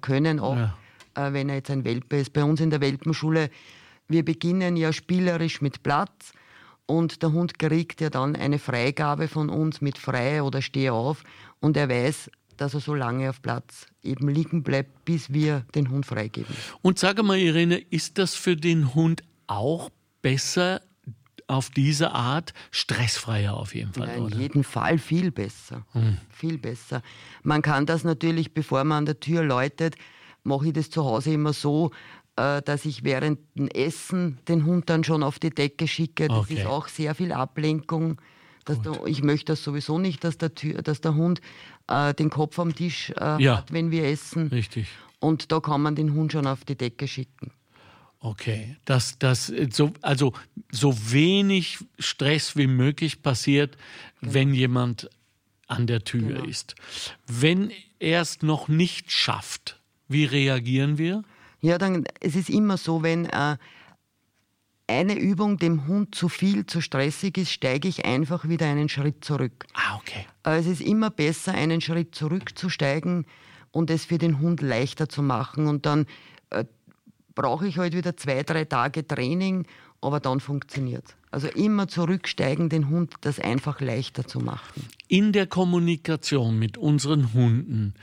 können, 0.00 0.40
auch 0.40 0.56
ja. 0.56 0.74
äh, 1.16 1.34
wenn 1.34 1.50
er 1.50 1.56
jetzt 1.56 1.70
ein 1.70 1.84
Welpe 1.84 2.16
ist. 2.16 2.32
Bei 2.32 2.42
uns 2.42 2.62
in 2.62 2.70
der 2.70 2.80
Welpenschule 2.80 3.50
wir 4.08 4.24
beginnen 4.24 4.76
ja 4.76 4.92
spielerisch 4.92 5.60
mit 5.60 5.82
Platz 5.82 6.32
und 6.86 7.22
der 7.22 7.32
Hund 7.32 7.58
kriegt 7.58 8.00
ja 8.00 8.10
dann 8.10 8.36
eine 8.36 8.58
Freigabe 8.58 9.28
von 9.28 9.48
uns 9.48 9.80
mit 9.80 9.98
frei 9.98 10.42
oder 10.42 10.62
steh 10.62 10.90
auf 10.90 11.22
und 11.60 11.76
er 11.76 11.88
weiß, 11.88 12.30
dass 12.56 12.74
er 12.74 12.80
so 12.80 12.94
lange 12.94 13.30
auf 13.30 13.42
Platz 13.42 13.86
eben 14.02 14.28
liegen 14.28 14.62
bleibt, 14.62 15.04
bis 15.04 15.32
wir 15.32 15.64
den 15.74 15.90
Hund 15.90 16.06
freigeben. 16.06 16.54
Und 16.82 16.98
sage 16.98 17.22
mal, 17.22 17.38
Irene, 17.38 17.78
ist 17.78 18.18
das 18.18 18.34
für 18.34 18.56
den 18.56 18.94
Hund 18.94 19.22
auch 19.46 19.90
besser 20.22 20.80
auf 21.46 21.70
diese 21.70 22.12
Art 22.12 22.54
stressfreier 22.70 23.54
auf 23.54 23.74
jeden 23.74 23.92
Fall? 23.92 24.08
Ja, 24.08 24.14
in 24.14 24.22
oder? 24.24 24.36
jedem 24.36 24.64
Fall 24.64 24.98
viel 24.98 25.30
besser. 25.30 25.84
Hm. 25.92 26.18
Viel 26.30 26.58
besser. 26.58 27.02
Man 27.42 27.62
kann 27.62 27.86
das 27.86 28.04
natürlich, 28.04 28.54
bevor 28.54 28.84
man 28.84 28.98
an 28.98 29.06
der 29.06 29.20
Tür 29.20 29.42
läutet, 29.42 29.96
mache 30.42 30.68
ich 30.68 30.72
das 30.72 30.90
zu 30.90 31.04
Hause 31.04 31.32
immer 31.32 31.52
so, 31.52 31.90
dass 32.36 32.84
ich 32.84 33.04
während 33.04 33.38
dem 33.54 33.68
Essen 33.68 34.38
den 34.48 34.64
Hund 34.64 34.90
dann 34.90 35.04
schon 35.04 35.22
auf 35.22 35.38
die 35.38 35.50
Decke 35.50 35.86
schicke. 35.86 36.28
Das 36.28 36.38
okay. 36.38 36.54
ist 36.54 36.66
auch 36.66 36.88
sehr 36.88 37.14
viel 37.14 37.32
Ablenkung. 37.32 38.20
Der, 38.66 39.06
ich 39.06 39.22
möchte 39.22 39.52
das 39.52 39.62
sowieso 39.62 39.98
nicht, 39.98 40.24
dass 40.24 40.38
der, 40.38 40.48
dass 40.48 41.00
der 41.00 41.14
Hund 41.14 41.40
äh, 41.86 42.14
den 42.14 42.30
Kopf 42.30 42.58
am 42.58 42.74
Tisch 42.74 43.10
äh, 43.10 43.42
ja. 43.42 43.58
hat, 43.58 43.72
wenn 43.72 43.90
wir 43.90 44.04
essen. 44.04 44.48
Richtig. 44.48 44.88
Und 45.20 45.52
da 45.52 45.60
kann 45.60 45.82
man 45.82 45.94
den 45.94 46.14
Hund 46.14 46.32
schon 46.32 46.46
auf 46.46 46.64
die 46.64 46.76
Decke 46.76 47.06
schicken. 47.06 47.52
Okay, 48.20 48.76
das, 48.86 49.18
das, 49.18 49.52
so, 49.70 49.92
also 50.00 50.32
so 50.72 50.94
wenig 51.12 51.78
Stress 51.98 52.56
wie 52.56 52.66
möglich 52.66 53.22
passiert, 53.22 53.76
genau. 54.20 54.34
wenn 54.34 54.54
jemand 54.54 55.10
an 55.66 55.86
der 55.86 56.04
Tür 56.04 56.28
genau. 56.28 56.44
ist. 56.44 56.74
Wenn 57.26 57.70
er 57.98 58.22
es 58.22 58.40
noch 58.40 58.68
nicht 58.68 59.12
schafft, 59.12 59.78
wie 60.08 60.24
reagieren 60.24 60.96
wir? 60.96 61.22
Ja, 61.64 61.78
dann, 61.78 62.04
es 62.20 62.36
ist 62.36 62.50
immer 62.50 62.76
so, 62.76 63.02
wenn 63.02 63.24
äh, 63.24 63.56
eine 64.86 65.18
Übung 65.18 65.56
dem 65.56 65.86
Hund 65.86 66.14
zu 66.14 66.28
viel, 66.28 66.66
zu 66.66 66.82
stressig 66.82 67.38
ist, 67.38 67.52
steige 67.52 67.88
ich 67.88 68.04
einfach 68.04 68.46
wieder 68.46 68.66
einen 68.66 68.90
Schritt 68.90 69.24
zurück. 69.24 69.64
Ah, 69.72 69.96
okay. 69.96 70.26
Äh, 70.44 70.58
es 70.58 70.66
ist 70.66 70.82
immer 70.82 71.08
besser, 71.08 71.54
einen 71.54 71.80
Schritt 71.80 72.14
zurückzusteigen 72.14 73.24
und 73.70 73.88
es 73.88 74.04
für 74.04 74.18
den 74.18 74.40
Hund 74.40 74.60
leichter 74.60 75.08
zu 75.08 75.22
machen. 75.22 75.66
Und 75.66 75.86
dann 75.86 76.04
äh, 76.50 76.66
brauche 77.34 77.66
ich 77.66 77.78
halt 77.78 77.96
wieder 77.96 78.14
zwei, 78.14 78.42
drei 78.42 78.66
Tage 78.66 79.06
Training, 79.06 79.66
aber 80.02 80.20
dann 80.20 80.40
funktioniert 80.40 81.16
Also 81.30 81.48
immer 81.48 81.88
zurücksteigen, 81.88 82.68
den 82.68 82.90
Hund 82.90 83.14
das 83.22 83.40
einfach 83.40 83.80
leichter 83.80 84.26
zu 84.26 84.38
machen. 84.38 84.86
In 85.08 85.32
der 85.32 85.46
Kommunikation 85.46 86.58
mit 86.58 86.76
unseren 86.76 87.32
Hunden 87.32 87.94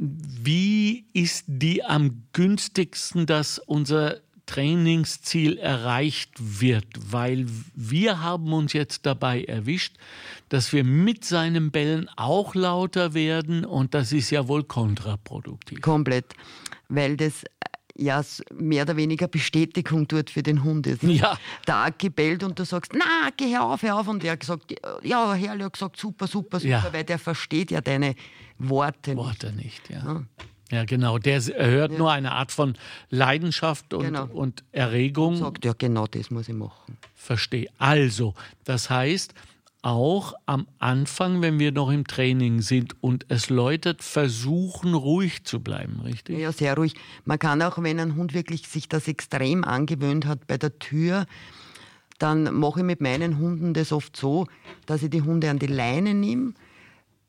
wie 0.00 1.04
ist 1.12 1.44
die 1.46 1.84
am 1.84 2.22
günstigsten, 2.32 3.26
dass 3.26 3.58
unser 3.58 4.16
Trainingsziel 4.46 5.58
erreicht 5.58 6.30
wird, 6.38 6.86
weil 7.10 7.46
wir 7.74 8.20
haben 8.20 8.52
uns 8.52 8.72
jetzt 8.72 9.04
dabei 9.04 9.44
erwischt, 9.44 9.96
dass 10.48 10.72
wir 10.72 10.84
mit 10.84 11.24
seinem 11.24 11.70
Bellen 11.70 12.08
auch 12.16 12.54
lauter 12.54 13.14
werden 13.14 13.64
und 13.66 13.94
das 13.94 14.10
ist 14.10 14.30
ja 14.30 14.48
wohl 14.48 14.64
kontraproduktiv. 14.64 15.82
Komplett, 15.82 16.34
weil 16.88 17.16
das 17.16 17.44
ja 17.96 18.22
mehr 18.54 18.82
oder 18.84 18.96
weniger 18.96 19.28
Bestätigung 19.28 20.08
tut 20.08 20.30
für 20.30 20.42
den 20.42 20.64
Hund 20.64 20.86
ist. 20.86 21.02
Ja. 21.02 21.38
Der 21.66 21.76
Aki 21.76 22.10
bellt 22.10 22.42
und 22.42 22.58
du 22.58 22.64
sagst, 22.64 22.92
na, 22.94 23.30
geh 23.36 23.56
auf, 23.56 23.82
hör 23.82 23.98
auf. 23.98 24.08
Und 24.08 24.24
er 24.24 24.32
hat 24.32 24.40
gesagt, 24.40 24.74
ja, 25.02 25.34
Herrlich 25.34 25.64
hat 25.64 25.72
gesagt, 25.72 25.96
super, 25.96 26.26
super, 26.26 26.60
super, 26.60 26.70
ja. 26.70 26.92
weil 26.92 27.04
der 27.04 27.18
versteht 27.18 27.70
ja 27.70 27.80
deine 27.80 28.14
Worte, 28.58 29.16
Worte 29.16 29.52
nicht. 29.52 29.88
ja. 29.90 30.04
ja. 30.04 30.22
Ja, 30.70 30.84
genau. 30.84 31.18
Der 31.18 31.40
hört 31.40 31.92
ja. 31.92 31.98
nur 31.98 32.12
eine 32.12 32.32
Art 32.32 32.52
von 32.52 32.76
Leidenschaft 33.08 33.92
und, 33.92 34.04
genau. 34.04 34.26
und 34.26 34.62
Erregung. 34.70 35.34
Und 35.34 35.38
sagt, 35.38 35.64
ja, 35.64 35.72
genau 35.76 36.06
das 36.06 36.30
muss 36.30 36.48
ich 36.48 36.54
machen. 36.54 36.96
Verstehe. 37.14 37.68
Also, 37.78 38.34
das 38.64 38.88
heißt, 38.88 39.34
auch 39.82 40.34
am 40.46 40.66
Anfang, 40.78 41.40
wenn 41.42 41.58
wir 41.58 41.72
noch 41.72 41.90
im 41.90 42.06
Training 42.06 42.60
sind 42.60 42.94
und 43.02 43.26
es 43.28 43.48
läutet, 43.48 44.02
versuchen 44.02 44.94
ruhig 44.94 45.44
zu 45.44 45.60
bleiben, 45.60 46.00
richtig? 46.00 46.38
Ja, 46.38 46.52
sehr 46.52 46.76
ruhig. 46.76 46.94
Man 47.24 47.38
kann 47.38 47.62
auch, 47.62 47.82
wenn 47.82 47.98
ein 47.98 48.16
Hund 48.16 48.34
wirklich 48.34 48.68
sich 48.68 48.88
das 48.88 49.08
extrem 49.08 49.64
angewöhnt 49.64 50.26
hat 50.26 50.46
bei 50.46 50.58
der 50.58 50.78
Tür, 50.78 51.26
dann 52.18 52.54
mache 52.54 52.80
ich 52.80 52.86
mit 52.86 53.00
meinen 53.00 53.38
Hunden 53.38 53.72
das 53.72 53.92
oft 53.92 54.16
so, 54.16 54.46
dass 54.84 55.02
ich 55.02 55.10
die 55.10 55.22
Hunde 55.22 55.48
an 55.48 55.58
die 55.58 55.66
Leine 55.66 56.12
nehme, 56.12 56.52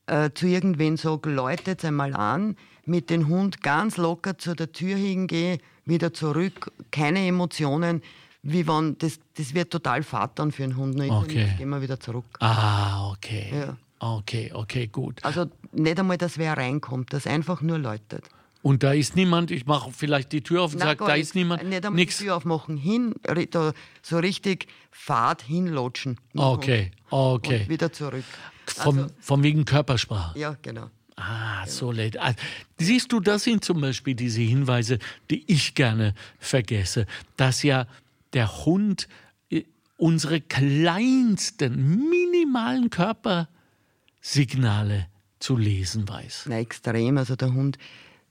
äh, 0.07 0.31
zu 0.33 0.47
irgendwen 0.47 0.97
sage, 0.97 1.29
läutet 1.29 1.85
einmal 1.85 2.13
an, 2.13 2.57
mit 2.85 3.09
dem 3.09 3.27
Hund 3.29 3.61
ganz 3.61 3.95
locker 3.95 4.37
zu 4.37 4.53
der 4.55 4.73
Tür 4.73 4.97
hingehe, 4.97 5.59
wieder 5.85 6.13
zurück, 6.13 6.71
keine 6.91 7.25
Emotionen, 7.25 8.01
wie 8.43 8.67
wenn, 8.67 8.97
das, 8.97 9.19
das 9.35 9.53
wird 9.53 9.71
total 9.71 10.03
fad 10.03 10.37
dann 10.39 10.51
für 10.51 10.63
einen 10.63 10.75
Hund. 10.77 10.95
Ne? 10.95 11.09
Okay. 11.11 11.45
Jetzt 11.45 11.57
gehen 11.57 11.69
wir 11.69 11.81
wieder 11.81 11.99
zurück. 11.99 12.25
Ah, 12.39 13.11
okay. 13.11 13.51
Ja. 13.53 13.77
Okay, 13.99 14.49
okay, 14.53 14.87
gut. 14.87 15.23
Also 15.23 15.45
nicht 15.73 15.99
einmal, 15.99 16.17
dass 16.17 16.37
wer 16.39 16.57
reinkommt, 16.57 17.13
das 17.13 17.27
einfach 17.27 17.61
nur 17.61 17.77
läutet. 17.77 18.23
Und 18.63 18.83
da 18.83 18.93
ist 18.93 19.15
niemand, 19.15 19.49
ich 19.51 19.65
mache 19.65 19.91
vielleicht 19.91 20.31
die 20.31 20.41
Tür 20.41 20.63
auf 20.63 20.73
und 20.73 20.79
sage, 20.79 21.03
da 21.05 21.13
nicht. 21.13 21.21
ist 21.23 21.35
niemand, 21.35 21.63
Nicht 21.63 21.85
einmal 21.85 21.99
nix. 21.99 22.17
die 22.17 22.25
Tür 22.25 22.37
aufmachen, 22.37 22.77
hin, 22.77 23.13
da, 23.23 23.73
so 24.03 24.17
richtig 24.19 24.67
Fahrt 24.91 25.41
hinlotschen. 25.43 26.19
Okay, 26.35 26.91
Hund 27.11 27.11
okay. 27.11 27.61
Und 27.61 27.69
wieder 27.69 27.91
zurück. 27.91 28.23
Vom, 28.67 28.97
Also, 28.99 29.13
von 29.19 29.43
wegen 29.43 29.65
Körpersprache. 29.65 30.37
ja, 30.39 30.55
genau. 30.61 30.89
Ah, 31.15 31.67
so 31.67 31.91
leid. 31.91 32.17
Ah, 32.19 32.33
Siehst 32.79 33.11
du, 33.11 33.19
das 33.19 33.43
sind 33.43 33.63
zum 33.63 33.81
Beispiel 33.81 34.15
diese 34.15 34.41
Hinweise, 34.41 34.97
die 35.29 35.43
ich 35.51 35.75
gerne 35.75 36.15
vergesse, 36.39 37.05
dass 37.37 37.61
ja 37.61 37.85
der 38.33 38.65
Hund 38.65 39.07
äh, 39.49 39.63
unsere 39.97 40.41
kleinsten, 40.41 42.09
minimalen 42.09 42.89
Körpersignale 42.89 45.07
zu 45.39 45.57
lesen 45.57 46.07
weiß. 46.07 46.45
Na, 46.47 46.59
extrem. 46.59 47.17
Also 47.17 47.35
der 47.35 47.53
Hund 47.53 47.77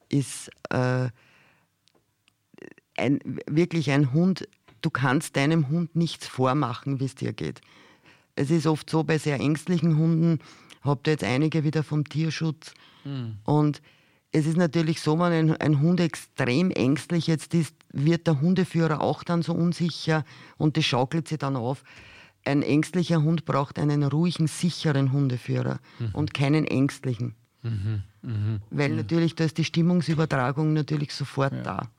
ist 0.08 0.50
äh, 0.70 1.08
ein, 2.96 3.20
wirklich 3.46 3.90
ein 3.90 4.12
Hund. 4.12 4.48
Du 4.82 4.90
kannst 4.90 5.36
deinem 5.36 5.68
Hund 5.68 5.96
nichts 5.96 6.26
vormachen, 6.26 7.00
wie 7.00 7.06
es 7.06 7.14
dir 7.14 7.32
geht. 7.32 7.60
Es 8.36 8.50
ist 8.50 8.66
oft 8.66 8.88
so 8.88 9.04
bei 9.04 9.18
sehr 9.18 9.38
ängstlichen 9.38 9.98
Hunden, 9.98 10.38
habt 10.82 11.06
ihr 11.06 11.12
jetzt 11.12 11.24
einige 11.24 11.64
wieder 11.64 11.82
vom 11.82 12.08
Tierschutz. 12.08 12.72
Und 13.44 13.82
es 14.32 14.46
ist 14.46 14.56
natürlich 14.56 15.00
so, 15.00 15.18
wenn 15.18 15.32
ein, 15.32 15.56
ein 15.56 15.80
Hund 15.80 16.00
extrem 16.00 16.70
ängstlich 16.70 17.26
jetzt 17.26 17.54
ist, 17.54 17.74
wird 17.92 18.26
der 18.26 18.40
Hundeführer 18.40 19.00
auch 19.00 19.24
dann 19.24 19.42
so 19.42 19.52
unsicher 19.52 20.24
und 20.56 20.76
das 20.76 20.84
schaukelt 20.84 21.28
sich 21.28 21.38
dann 21.38 21.56
auf. 21.56 21.82
Ein 22.44 22.62
ängstlicher 22.62 23.22
Hund 23.22 23.44
braucht 23.44 23.78
einen 23.78 24.02
ruhigen, 24.02 24.46
sicheren 24.46 25.12
Hundeführer 25.12 25.78
und 26.12 26.32
keinen 26.32 26.64
ängstlichen. 26.64 27.34
Weil 28.70 28.90
natürlich, 28.90 29.34
da 29.34 29.44
ist 29.44 29.58
die 29.58 29.64
Stimmungsübertragung 29.64 30.72
natürlich 30.72 31.12
sofort 31.12 31.52
da. 31.64 31.90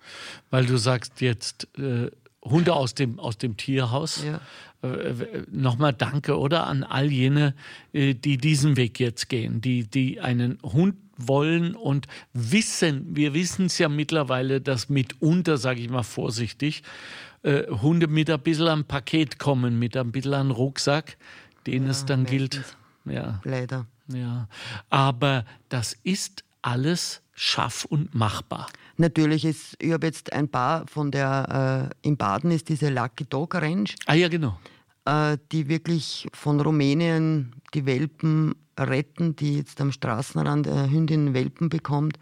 Weil 0.50 0.66
du 0.66 0.78
sagst 0.78 1.22
jetzt 1.22 1.68
äh, 1.78 2.10
Hunde 2.44 2.74
aus 2.74 2.96
dem, 2.96 3.20
aus 3.20 3.38
dem 3.38 3.58
Tierhaus. 3.58 4.24
Ja. 4.24 4.42
Äh, 4.88 5.44
Nochmal 5.52 5.94
danke, 5.94 6.38
oder? 6.38 6.68
An 6.68 6.84
all 6.84 7.12
jene, 7.12 7.54
äh, 7.94 8.14
die 8.14 8.38
diesen 8.38 8.78
Weg 8.78 9.00
jetzt 9.00 9.30
gehen, 9.30 9.62
die, 9.62 9.86
die 9.86 10.20
einen 10.20 10.58
Hund 10.64 10.96
wollen 11.18 11.76
und 11.76 12.08
wissen, 12.34 13.16
wir 13.16 13.34
wissen 13.34 13.68
es 13.68 13.78
ja 13.78 13.90
mittlerweile, 13.90 14.60
dass 14.60 14.90
mitunter, 14.90 15.58
sage 15.58 15.82
ich 15.82 15.90
mal 15.90 16.04
vorsichtig, 16.04 16.84
äh, 17.44 17.68
Hunde 17.68 18.08
mit 18.08 18.30
ein 18.30 18.40
bisschen 18.40 18.68
am 18.68 18.86
Paket 18.86 19.38
kommen, 19.40 19.78
mit 19.78 19.96
ein 19.96 20.12
bisschen 20.12 20.34
am 20.34 20.52
Rucksack, 20.52 21.18
den 21.68 21.88
es 21.88 22.06
dann 22.06 22.26
gilt. 22.26 22.64
Ja, 23.06 23.40
Leider. 23.44 23.86
ja. 24.08 24.48
Aber 24.90 25.46
das 25.70 25.98
ist 26.04 26.44
alles 26.62 27.22
schaff- 27.34 27.86
und 27.86 28.14
machbar. 28.14 28.68
Natürlich 28.98 29.46
ist, 29.46 29.76
ich 29.80 29.92
habe 29.92 30.08
jetzt 30.08 30.32
ein 30.34 30.48
paar 30.48 30.86
von 30.88 31.12
der, 31.12 31.90
äh, 32.04 32.08
in 32.08 32.18
Baden 32.18 32.52
ist 32.52 32.70
diese 32.70 32.90
Lucky 32.90 33.26
Dog 33.26 33.56
Range, 33.56 33.90
Ah 34.06 34.14
ja, 34.14 34.28
genau. 34.28 34.60
äh, 35.06 35.38
die 35.52 35.68
wirklich 35.68 36.28
von 36.34 36.60
Rumänien 36.60 37.54
die 37.74 37.86
Welpen 37.86 38.54
retten, 38.80 39.36
die 39.36 39.58
jetzt 39.58 39.80
am 39.82 39.92
Straßenrand 39.92 40.68
äh, 40.68 40.90
Hündin 40.90 41.34
Welpen 41.34 41.70
bekommt, 41.70 42.18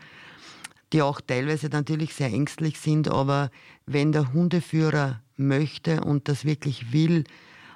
die 0.94 1.02
auch 1.02 1.22
teilweise 1.22 1.68
natürlich 1.68 2.14
sehr 2.14 2.28
ängstlich 2.32 2.80
sind, 2.80 3.08
aber 3.08 3.52
wenn 3.86 4.12
der 4.12 4.34
Hundeführer 4.34 5.22
möchte 5.38 6.02
und 6.02 6.28
das 6.28 6.46
wirklich 6.46 6.92
will, 6.92 7.24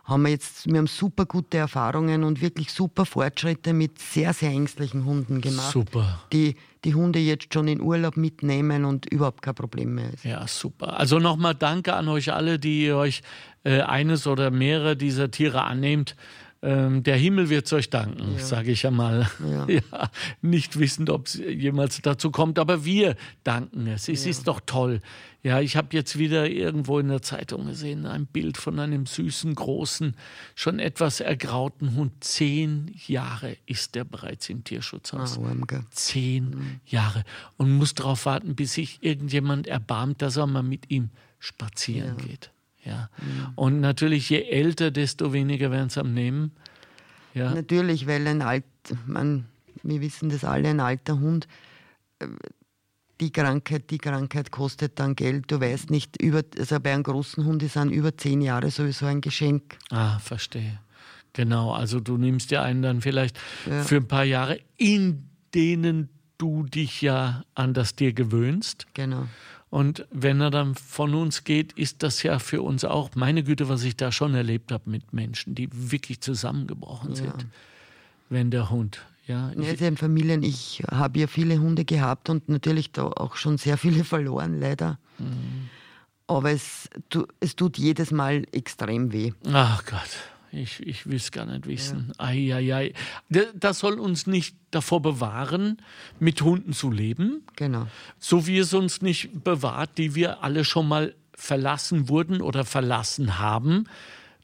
haben 0.04 0.24
wir 0.24 0.30
jetzt, 0.30 0.68
wir 0.68 0.78
haben 0.78 0.88
super 0.88 1.26
gute 1.26 1.58
Erfahrungen 1.58 2.24
und 2.24 2.42
wirklich 2.42 2.72
super 2.72 3.06
Fortschritte 3.06 3.74
mit 3.74 4.00
sehr, 4.00 4.34
sehr 4.34 4.50
ängstlichen 4.50 5.06
Hunden 5.06 5.39
gemacht, 5.39 5.72
Super. 5.72 6.20
die 6.34 6.56
die 6.84 6.96
Hunde 6.96 7.20
jetzt 7.20 7.54
schon 7.54 7.68
in 7.68 7.82
Urlaub 7.82 8.18
mitnehmen 8.18 8.84
und 8.84 9.06
überhaupt 9.06 9.42
kein 9.42 9.56
Problem 9.56 9.96
mehr 9.96 10.13
ist. 10.13 10.26
Ja, 10.26 10.46
super. 10.48 11.00
Also 11.00 11.20
nochmal 11.20 11.56
danke 11.56 11.94
an 11.94 12.10
euch 12.10 12.34
alle, 12.34 12.60
die 12.60 12.86
ihr 12.86 12.98
euch 12.98 13.22
äh, 13.63 13.82
eines 13.82 14.28
oder 14.28 14.52
mehrere 14.52 14.98
dieser 14.98 15.32
Tiere 15.32 15.63
annehmt. 15.63 16.16
Ähm, 16.63 17.04
der 17.04 17.17
Himmel 17.17 17.49
wird 17.49 17.65
es 17.65 17.73
euch 17.73 17.89
danken, 17.89 18.39
sage 18.39 18.71
ich 18.71 18.84
ja 18.84 18.91
mal. 18.91 19.30
Ja. 19.39 19.67
Ja, 19.73 20.10
nicht 20.41 20.80
wissend, 20.80 21.10
ob 21.10 21.26
es 21.26 21.36
jemals 21.36 22.02
dazu 22.02 22.32
kommt, 22.32 22.60
aber 22.60 22.86
wir 22.86 23.15
danken 23.43 23.88
es. 23.88 24.08
Es 24.08 24.26
ist 24.26 24.47
doch 24.47 24.62
toll. 24.65 25.02
Ja, 25.41 25.60
ich 25.60 25.76
habe 25.76 25.89
jetzt 25.91 26.17
wieder 26.17 26.49
irgendwo 26.49 26.99
in 26.99 27.10
der 27.10 27.21
Zeitung 27.21 27.65
gesehen, 27.65 28.06
ein 28.06 28.26
Bild 28.26 28.58
von 28.58 28.80
einem 28.80 29.06
süßen, 29.06 29.56
großen, 29.56 30.15
schon 30.56 30.80
etwas 30.80 31.19
ergrauten 31.19 31.95
Hund. 31.95 32.23
Zehn 32.23 32.95
Jahre 33.08 33.58
ist 33.65 33.95
der 33.95 34.06
bereits 34.06 34.47
im 34.49 34.63
Tierschutzhaus. 34.63 35.39
Gell. 35.67 35.84
Zehn 35.91 36.80
Jahre. 36.86 37.23
Und 37.58 37.71
muss 37.71 37.93
darauf 37.93 38.26
warten, 38.26 38.56
bis 38.56 38.73
sich 38.73 38.99
irgendjemand 39.02 39.67
erbarmt, 39.67 40.21
dass 40.21 40.38
er 40.38 40.47
mal 40.47 40.63
mit 40.63 40.89
ihm 40.89 41.10
spazieren 41.39 42.15
geht. 42.17 42.53
Ja. 42.86 43.10
Und 43.56 43.80
natürlich, 43.80 44.30
je 44.30 44.43
älter, 44.43 44.91
desto 44.91 45.34
weniger 45.34 45.72
werden 45.72 45.88
es 45.88 45.98
am 45.98 46.13
Nehmen. 46.13 46.52
Ja. 47.34 47.54
Natürlich, 47.54 48.08
weil 48.08 48.28
ein 48.28 48.41
alt, 48.41 48.65
man, 49.06 49.46
wir 49.84 50.02
wissen 50.02 50.30
das 50.30 50.43
alle, 50.43 50.69
ein 50.69 50.80
alter 50.80 51.19
Hund, 51.19 51.48
äh, 52.19 52.28
die 53.22 53.32
Krankheit, 53.32 53.89
die 53.89 54.00
Krankheit 54.00 54.52
kostet 54.52 55.00
dann 55.00 55.15
Geld. 55.15 55.50
Du 55.50 55.62
weißt 55.62 55.91
nicht, 55.91 56.22
über, 56.22 56.43
also 56.58 56.80
bei 56.80 56.93
einem 56.93 57.04
großen 57.04 57.46
Hund 57.46 57.63
ist 57.63 57.78
ein 57.78 57.89
über 57.89 58.17
zehn 58.17 58.41
Jahre 58.41 58.69
sowieso 58.69 59.06
ein 59.06 59.22
Geschenk. 59.22 59.78
Ah, 59.89 60.19
verstehe. 60.19 60.80
Genau, 61.32 61.72
also 61.72 62.00
du 62.00 62.17
nimmst 62.17 62.52
dir 62.52 62.62
einen 62.62 62.82
dann 62.82 63.02
vielleicht 63.02 63.38
für 63.39 63.98
ein 63.98 64.08
paar 64.08 64.24
Jahre, 64.24 64.60
in 64.78 65.30
denen 65.56 66.10
du 66.38 66.63
dich 66.63 67.02
ja 67.02 67.43
an 67.56 67.74
das 67.74 67.96
Tier 67.96 68.13
gewöhnst. 68.13 68.86
Genau. 68.93 69.28
Und 69.74 70.06
wenn 70.12 70.40
er 70.40 70.52
dann 70.52 70.76
von 70.76 71.16
uns 71.16 71.46
geht, 71.46 71.72
ist 71.74 72.04
das 72.04 72.22
ja 72.22 72.38
für 72.38 72.62
uns 72.62 72.86
auch, 72.86 73.10
meine 73.16 73.44
Güte, 73.44 73.70
was 73.70 73.84
ich 73.84 73.98
da 73.98 74.12
schon 74.12 74.36
erlebt 74.36 74.72
habe 74.72 74.88
mit 74.88 75.14
Menschen, 75.14 75.56
die 75.56 75.68
wirklich 75.72 76.22
zusammengebrochen 76.22 77.16
sind. 77.16 77.48
Wenn 78.30 78.52
der 78.52 78.70
Hund, 78.70 79.02
ja. 79.26 79.52
Ja, 79.58 79.70
also 79.72 79.86
in 79.86 79.98
Familien, 79.98 80.44
ich 80.44 80.84
habe 80.92 81.22
ja 81.22 81.26
viele 81.26 81.58
Hunde 81.58 81.86
gehabt 81.86 82.30
und 82.30 82.50
natürlich 82.50 82.92
da 82.92 83.06
auch 83.06 83.36
schon 83.36 83.58
sehr 83.58 83.80
viele 83.80 84.04
verloren, 84.14 84.60
leider. 84.60 85.00
Mhm. 85.18 85.70
Aber 86.28 86.52
es, 86.52 86.88
es 87.40 87.56
tut 87.56 87.80
jedes 87.80 88.12
Mal 88.12 88.46
extrem 88.52 89.12
weh. 89.12 89.32
ach 89.52 89.84
Gott, 89.86 90.33
ich, 90.54 90.80
ich 90.86 91.06
will 91.08 91.16
es 91.18 91.32
gar 91.32 91.46
nicht 91.46 91.68
wissen. 91.68 92.12
Ei, 92.18 92.54
ei, 92.54 92.74
ei. 92.76 92.94
D- 93.30 93.48
Das 93.56 93.80
soll 93.80 94.00
uns 94.00 94.28
nicht 94.28 94.56
davor 94.72 95.02
bewahren, 95.02 95.78
mit 96.20 96.42
Hunden 96.42 96.74
zu 96.74 96.92
leben, 96.92 97.44
Genau. 97.56 97.88
so 98.20 98.48
wie 98.48 98.58
es 98.60 98.74
uns 98.74 99.02
nicht 99.02 99.44
bewahrt, 99.44 99.98
die 99.98 100.16
wir 100.16 100.44
alle 100.44 100.63
schon 100.66 100.88
mal 100.88 101.16
verlassen 101.36 102.10
wurden 102.10 102.42
oder 102.42 102.63
verlassen 102.66 103.39
haben, 103.39 103.86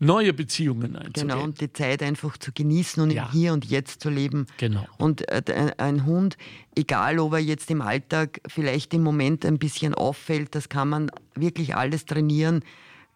neue 0.01 0.31
Beziehungen 0.33 0.95
einzugehen. 0.95 1.27
Genau, 1.29 1.43
und 1.43 1.59
die 1.61 1.71
Zeit 1.73 2.01
einfach 2.01 2.37
zu 2.37 2.51
genießen 2.53 3.03
und 3.03 3.11
Ja. 3.11 3.25
im 3.25 3.31
Hier 3.31 3.53
und 3.53 3.65
Jetzt 3.65 4.01
zu 4.01 4.09
leben. 4.09 4.47
Genau. 4.57 4.85
Und 4.97 5.27
äh, 5.29 5.73
ein 5.77 6.05
Hund, 6.05 6.37
egal 6.75 7.19
ob 7.19 7.33
er 7.33 7.39
jetzt 7.39 7.69
im 7.69 7.81
Alltag 7.81 8.39
vielleicht 8.47 8.93
im 8.93 9.03
Moment 9.03 9.45
ein 9.45 9.59
bisschen 9.59 9.93
auffällt, 9.93 10.55
das 10.55 10.69
kann 10.69 10.89
man 10.89 11.11
wirklich 11.35 11.75
alles 11.75 12.05
trainieren, 12.05 12.63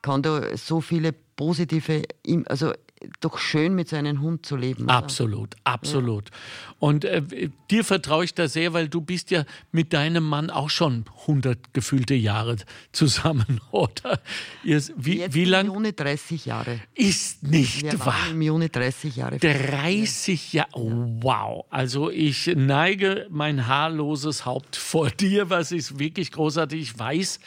kann 0.03 0.21
da 0.21 0.55
so 0.55 0.81
viele 0.81 1.13
positive, 1.35 2.03
also 2.45 2.73
doch 3.19 3.37
schön 3.37 3.75
mit 3.75 3.89
so 3.89 3.95
einem 3.95 4.21
Hund 4.21 4.45
zu 4.45 4.55
leben. 4.55 4.83
oder? 4.85 4.93
Absolut, 4.93 5.55
absolut. 5.63 6.29
Und 6.79 7.05
äh, 7.05 7.21
dir 7.71 7.83
vertraue 7.83 8.25
ich 8.25 8.33
da 8.33 8.47
sehr, 8.47 8.73
weil 8.73 8.89
du 8.89 9.01
bist 9.01 9.31
ja 9.31 9.45
mit 9.71 9.93
deinem 9.93 10.23
Mann 10.27 10.49
auch 10.49 10.69
schon 10.69 11.05
100 11.21 11.73
gefühlte 11.73 12.13
Jahre 12.13 12.57
zusammen, 12.91 13.61
oder? 13.71 14.19
Ihr, 14.63 14.81
wie 14.97 15.19
Jetzt 15.19 15.33
wie 15.35 15.43
im 15.43 15.49
lang 15.49 15.65
Juni 15.67 15.93
30 15.93 16.45
Jahre. 16.45 16.79
ist 16.95 17.43
nicht 17.43 17.83
Wir 17.83 17.99
wahr? 17.99 18.07
waren 18.07 18.31
im 18.31 18.41
Juni 18.41 18.69
30 18.69 19.15
Jahre. 19.15 19.37
30 19.37 20.53
Jahre, 20.53 20.69
wow. 21.21 21.65
Also 21.69 22.09
ich 22.09 22.51
neige 22.55 23.27
mein 23.29 23.67
haarloses 23.67 24.45
Haupt 24.45 24.75
vor 24.75 25.09
dir, 25.19 25.49
was 25.49 25.71
ist 25.71 25.99
wirklich 25.99 26.31
großartig. 26.31 26.81
Ich 26.81 26.99
weiß, 26.99 27.39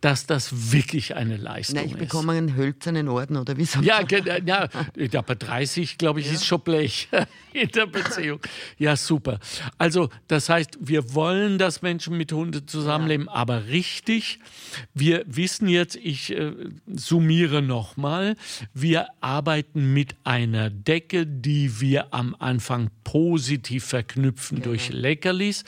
dass 0.00 0.26
das 0.26 0.72
wirklich 0.72 1.14
eine 1.16 1.36
Leistung 1.36 1.76
Nein, 1.76 1.86
ich 1.86 1.92
ist. 1.92 1.98
bekomme 1.98 2.32
einen 2.32 2.56
hölzernen 2.56 3.08
Orden, 3.08 3.36
oder 3.36 3.56
wie 3.56 3.64
soll 3.64 3.84
Ja, 3.84 3.96
man- 3.98 4.06
ge- 4.06 4.42
ja, 4.44 4.68
Ja, 5.00 5.22
bei 5.22 5.34
30, 5.34 5.96
glaube 5.98 6.20
ich, 6.20 6.26
ja. 6.26 6.32
ist 6.32 6.44
schon 6.44 6.60
Blech 6.60 7.08
in 7.52 7.68
der 7.68 7.86
Beziehung. 7.86 8.40
Ja, 8.78 8.96
super. 8.96 9.38
Also, 9.78 10.08
das 10.28 10.48
heißt, 10.48 10.78
wir 10.80 11.14
wollen, 11.14 11.58
dass 11.58 11.82
Menschen 11.82 12.16
mit 12.16 12.32
Hunden 12.32 12.66
zusammenleben, 12.66 13.26
ja. 13.26 13.32
aber 13.32 13.66
richtig. 13.66 14.38
Wir 14.94 15.24
wissen 15.26 15.68
jetzt, 15.68 15.96
ich 15.96 16.32
äh, 16.32 16.52
summiere 16.86 17.62
nochmal, 17.62 18.36
wir 18.74 19.08
arbeiten 19.20 19.92
mit 19.92 20.14
einer 20.24 20.70
Decke, 20.70 21.26
die 21.26 21.80
wir 21.80 22.14
am 22.14 22.36
Anfang 22.38 22.90
positiv 23.04 23.84
verknüpfen 23.84 24.58
ja. 24.58 24.64
durch 24.64 24.90
Leckerlis 24.90 25.64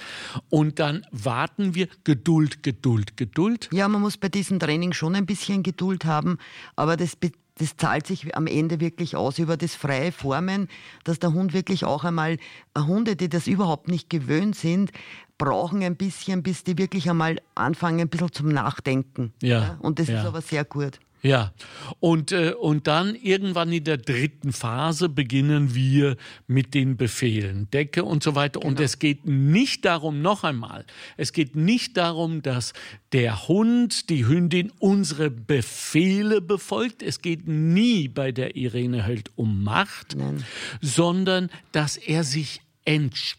und 0.48 0.78
dann 0.78 1.06
warten 1.10 1.74
wir 1.74 1.88
Geduld, 2.04 2.62
Geduld, 2.62 3.16
Geduld. 3.16 3.68
Ja, 3.72 3.88
man 3.88 4.00
muss 4.00 4.16
bei 4.16 4.28
diesem 4.28 4.58
Training 4.58 4.92
schon 4.92 5.14
ein 5.14 5.26
bisschen 5.26 5.62
Geduld 5.62 6.04
haben, 6.04 6.38
aber 6.76 6.96
das 6.96 7.16
das 7.62 7.76
zahlt 7.76 8.08
sich 8.08 8.36
am 8.36 8.48
Ende 8.48 8.80
wirklich 8.80 9.14
aus 9.14 9.38
über 9.38 9.56
das 9.56 9.76
freie 9.76 10.10
Formen, 10.10 10.68
dass 11.04 11.20
der 11.20 11.32
Hund 11.32 11.52
wirklich 11.52 11.84
auch 11.84 12.02
einmal, 12.02 12.38
äh, 12.74 12.80
Hunde, 12.80 13.14
die 13.14 13.28
das 13.28 13.46
überhaupt 13.46 13.86
nicht 13.86 14.10
gewöhnt 14.10 14.56
sind, 14.56 14.90
brauchen 15.38 15.82
ein 15.82 15.96
bisschen, 15.96 16.42
bis 16.42 16.64
die 16.64 16.76
wirklich 16.76 17.08
einmal 17.08 17.40
anfangen, 17.54 18.00
ein 18.00 18.08
bisschen 18.08 18.32
zum 18.32 18.48
Nachdenken. 18.48 19.32
Ja. 19.40 19.60
ja? 19.60 19.78
Und 19.80 20.00
das 20.00 20.08
ja. 20.08 20.20
ist 20.20 20.26
aber 20.26 20.40
sehr 20.40 20.64
gut. 20.64 20.98
Ja, 21.24 21.52
und, 22.00 22.32
äh, 22.32 22.52
und 22.52 22.88
dann 22.88 23.14
irgendwann 23.14 23.72
in 23.72 23.84
der 23.84 23.96
dritten 23.96 24.52
Phase 24.52 25.08
beginnen 25.08 25.72
wir 25.72 26.16
mit 26.48 26.74
den 26.74 26.96
Befehlen, 26.96 27.70
Decke 27.70 28.02
und 28.02 28.24
so 28.24 28.34
weiter. 28.34 28.58
Genau. 28.58 28.72
Und 28.72 28.80
es 28.80 28.98
geht 28.98 29.24
nicht 29.24 29.84
darum, 29.84 30.20
noch 30.20 30.42
einmal, 30.42 30.84
es 31.16 31.32
geht 31.32 31.54
nicht 31.54 31.96
darum, 31.96 32.42
dass 32.42 32.72
der 33.12 33.46
Hund, 33.46 34.10
die 34.10 34.26
Hündin 34.26 34.72
unsere 34.80 35.30
Befehle 35.30 36.40
befolgt. 36.40 37.04
Es 37.04 37.22
geht 37.22 37.46
nie 37.46 38.08
bei 38.08 38.32
der 38.32 38.56
Irene 38.56 39.06
Höld 39.06 39.30
um 39.36 39.62
Macht, 39.62 40.16
Nein. 40.16 40.44
sondern 40.80 41.50
dass 41.70 41.96
er 41.96 42.24
sich 42.24 42.62
ents 42.84 43.36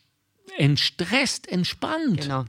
entstresst, 0.57 1.51
entspannt. 1.51 2.21
Genau 2.21 2.45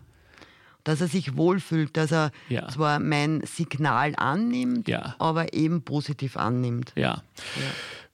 dass 0.85 1.01
er 1.01 1.09
sich 1.09 1.37
wohlfühlt, 1.37 1.97
dass 1.97 2.13
er 2.13 2.31
ja. 2.49 2.69
zwar 2.69 3.01
mein 3.01 3.43
Signal 3.45 4.15
annimmt, 4.17 4.89
ja. 4.89 5.17
aber 5.19 5.55
eben 5.55 5.83
positiv 5.83 6.37
annimmt. 6.37 6.93
Ja. 6.95 7.23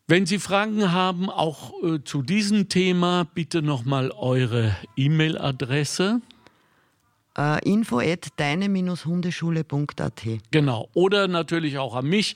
Wenn 0.06 0.26
Sie 0.26 0.38
Fragen 0.38 0.90
haben, 0.90 1.30
auch 1.30 1.72
äh, 1.84 2.02
zu 2.02 2.22
diesem 2.22 2.68
Thema, 2.68 3.24
bitte 3.32 3.62
nochmal 3.62 4.10
eure 4.10 4.74
E-Mail-Adresse. 4.96 6.20
Uh, 7.38 7.58
info 7.62 8.00
at 8.00 8.26
deine-hundeschule.at. 8.36 10.22
Genau. 10.50 10.88
Oder 10.94 11.28
natürlich 11.28 11.78
auch 11.78 11.94
an 11.94 12.06
mich. 12.06 12.34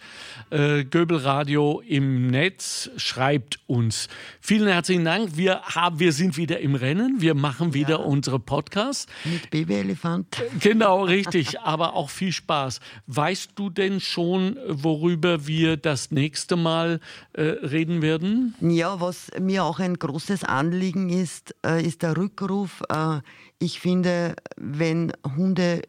Äh, 0.51 0.85
Göbelradio 0.85 1.83
im 1.85 2.29
Netz 2.29 2.91
schreibt 2.97 3.59
uns. 3.67 4.07
Vielen 4.41 4.69
herzlichen 4.69 5.05
Dank. 5.05 5.37
Wir, 5.37 5.63
haben, 5.63 5.99
wir 5.99 6.13
sind 6.13 6.37
wieder 6.37 6.61
im 6.61 6.77
Rennen. 6.77 7.21
Wir 7.21 7.35
machen 7.35 7.75
wieder 7.75 7.99
ja. 7.99 8.05
unsere 8.05 8.39
Podcasts. 8.39 9.07
Mit 9.25 9.51
Babyelefant. 9.51 10.41
Genau, 10.61 11.03
richtig. 11.03 11.61
Aber 11.61 11.95
auch 11.95 12.09
viel 12.09 12.31
Spaß. 12.31 12.79
Weißt 13.09 13.51
du 13.57 13.71
denn 13.71 14.01
schon, 14.01 14.57
worüber 14.69 15.49
wir 15.49 15.77
das 15.77 16.13
nächste 16.13 16.55
Mal 16.55 17.01
äh, 17.33 17.43
reden 17.43 18.01
werden? 18.01 18.55
Ja, 18.61 19.01
was 19.01 19.33
mir 19.41 19.65
auch 19.65 19.81
ein 19.81 19.99
großes 19.99 20.45
Anliegen 20.45 21.09
ist, 21.09 21.55
äh, 21.67 21.85
ist 21.85 22.03
der 22.03 22.17
Rückruf 22.17 22.83
äh, 22.89 23.19
ich 23.65 23.81
finde, 23.81 24.37
wenn 24.57 25.13
Hunde, 25.37 25.83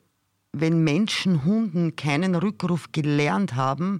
wenn 0.54 0.84
Menschen 0.84 1.44
Hunden 1.44 1.96
keinen 1.96 2.36
Rückruf 2.36 2.92
gelernt 2.94 3.56
haben 3.56 4.00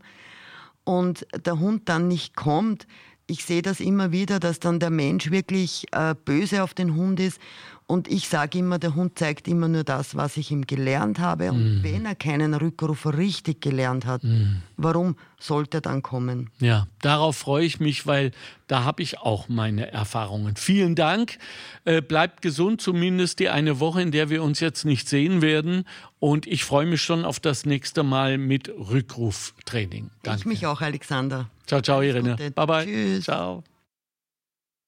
und 0.86 1.28
der 1.46 1.60
Hund 1.60 1.90
dann 1.90 2.08
nicht 2.08 2.36
kommt, 2.36 2.88
ich 3.28 3.44
sehe 3.44 3.62
das 3.62 3.80
immer 3.80 4.12
wieder, 4.12 4.40
dass 4.40 4.60
dann 4.60 4.80
der 4.80 4.92
Mensch 4.92 5.32
wirklich 5.32 5.86
äh, 5.92 6.14
böse 6.14 6.64
auf 6.64 6.74
den 6.74 6.96
Hund 6.96 7.20
ist 7.20 7.40
und 7.88 8.08
ich 8.08 8.28
sage 8.28 8.58
immer, 8.60 8.80
der 8.80 8.96
Hund 8.96 9.20
zeigt 9.20 9.48
immer 9.48 9.68
nur 9.68 9.84
das, 9.84 10.16
was 10.16 10.38
ich 10.38 10.50
ihm 10.50 10.66
gelernt 10.66 11.20
habe. 11.20 11.52
Und 11.52 11.82
mm. 11.82 11.84
wenn 11.84 12.06
er 12.06 12.16
keinen 12.16 12.56
Rückruf 12.56 13.06
richtig 13.06 13.62
gelernt 13.62 14.08
hat, 14.08 14.24
mm. 14.24 14.64
warum 14.76 15.16
sollte 15.40 15.78
er 15.78 15.82
dann 15.82 16.02
kommen? 16.02 16.50
Ja, 16.60 16.88
darauf 17.02 17.38
freue 17.38 17.64
ich 17.64 17.80
mich, 17.80 18.08
weil 18.08 18.32
da 18.66 18.84
habe 18.84 19.04
ich 19.04 19.20
auch 19.20 19.50
meine 19.50 19.92
Erfahrungen. 19.92 20.56
Vielen 20.56 20.96
Dank. 20.96 21.38
Äh, 21.84 22.02
bleibt 22.02 22.42
gesund, 22.42 22.82
zumindest 22.82 23.38
die 23.38 23.50
eine 23.50 23.80
Woche, 23.80 24.02
in 24.02 24.12
der 24.12 24.32
wir 24.32 24.42
uns 24.42 24.60
jetzt 24.60 24.86
nicht 24.86 25.08
sehen 25.08 25.44
werden. 25.44 25.86
Und 26.18 26.48
ich 26.48 26.64
freue 26.64 26.88
mich 26.88 27.04
schon 27.04 27.24
auf 27.24 27.40
das 27.40 27.68
nächste 27.68 28.02
Mal 28.02 28.40
mit 28.40 28.68
Rückruftraining. 28.68 30.10
Danke. 30.24 30.40
Ich 30.40 30.46
mich 30.48 30.66
auch, 30.66 30.82
Alexander. 30.82 31.52
Ciao, 31.68 31.82
ciao, 31.82 32.02
Irene. 32.02 32.36
Bye, 32.56 32.66
bye. 32.66 32.86
Tschüss. 32.86 33.26
Ciao. 33.26 33.64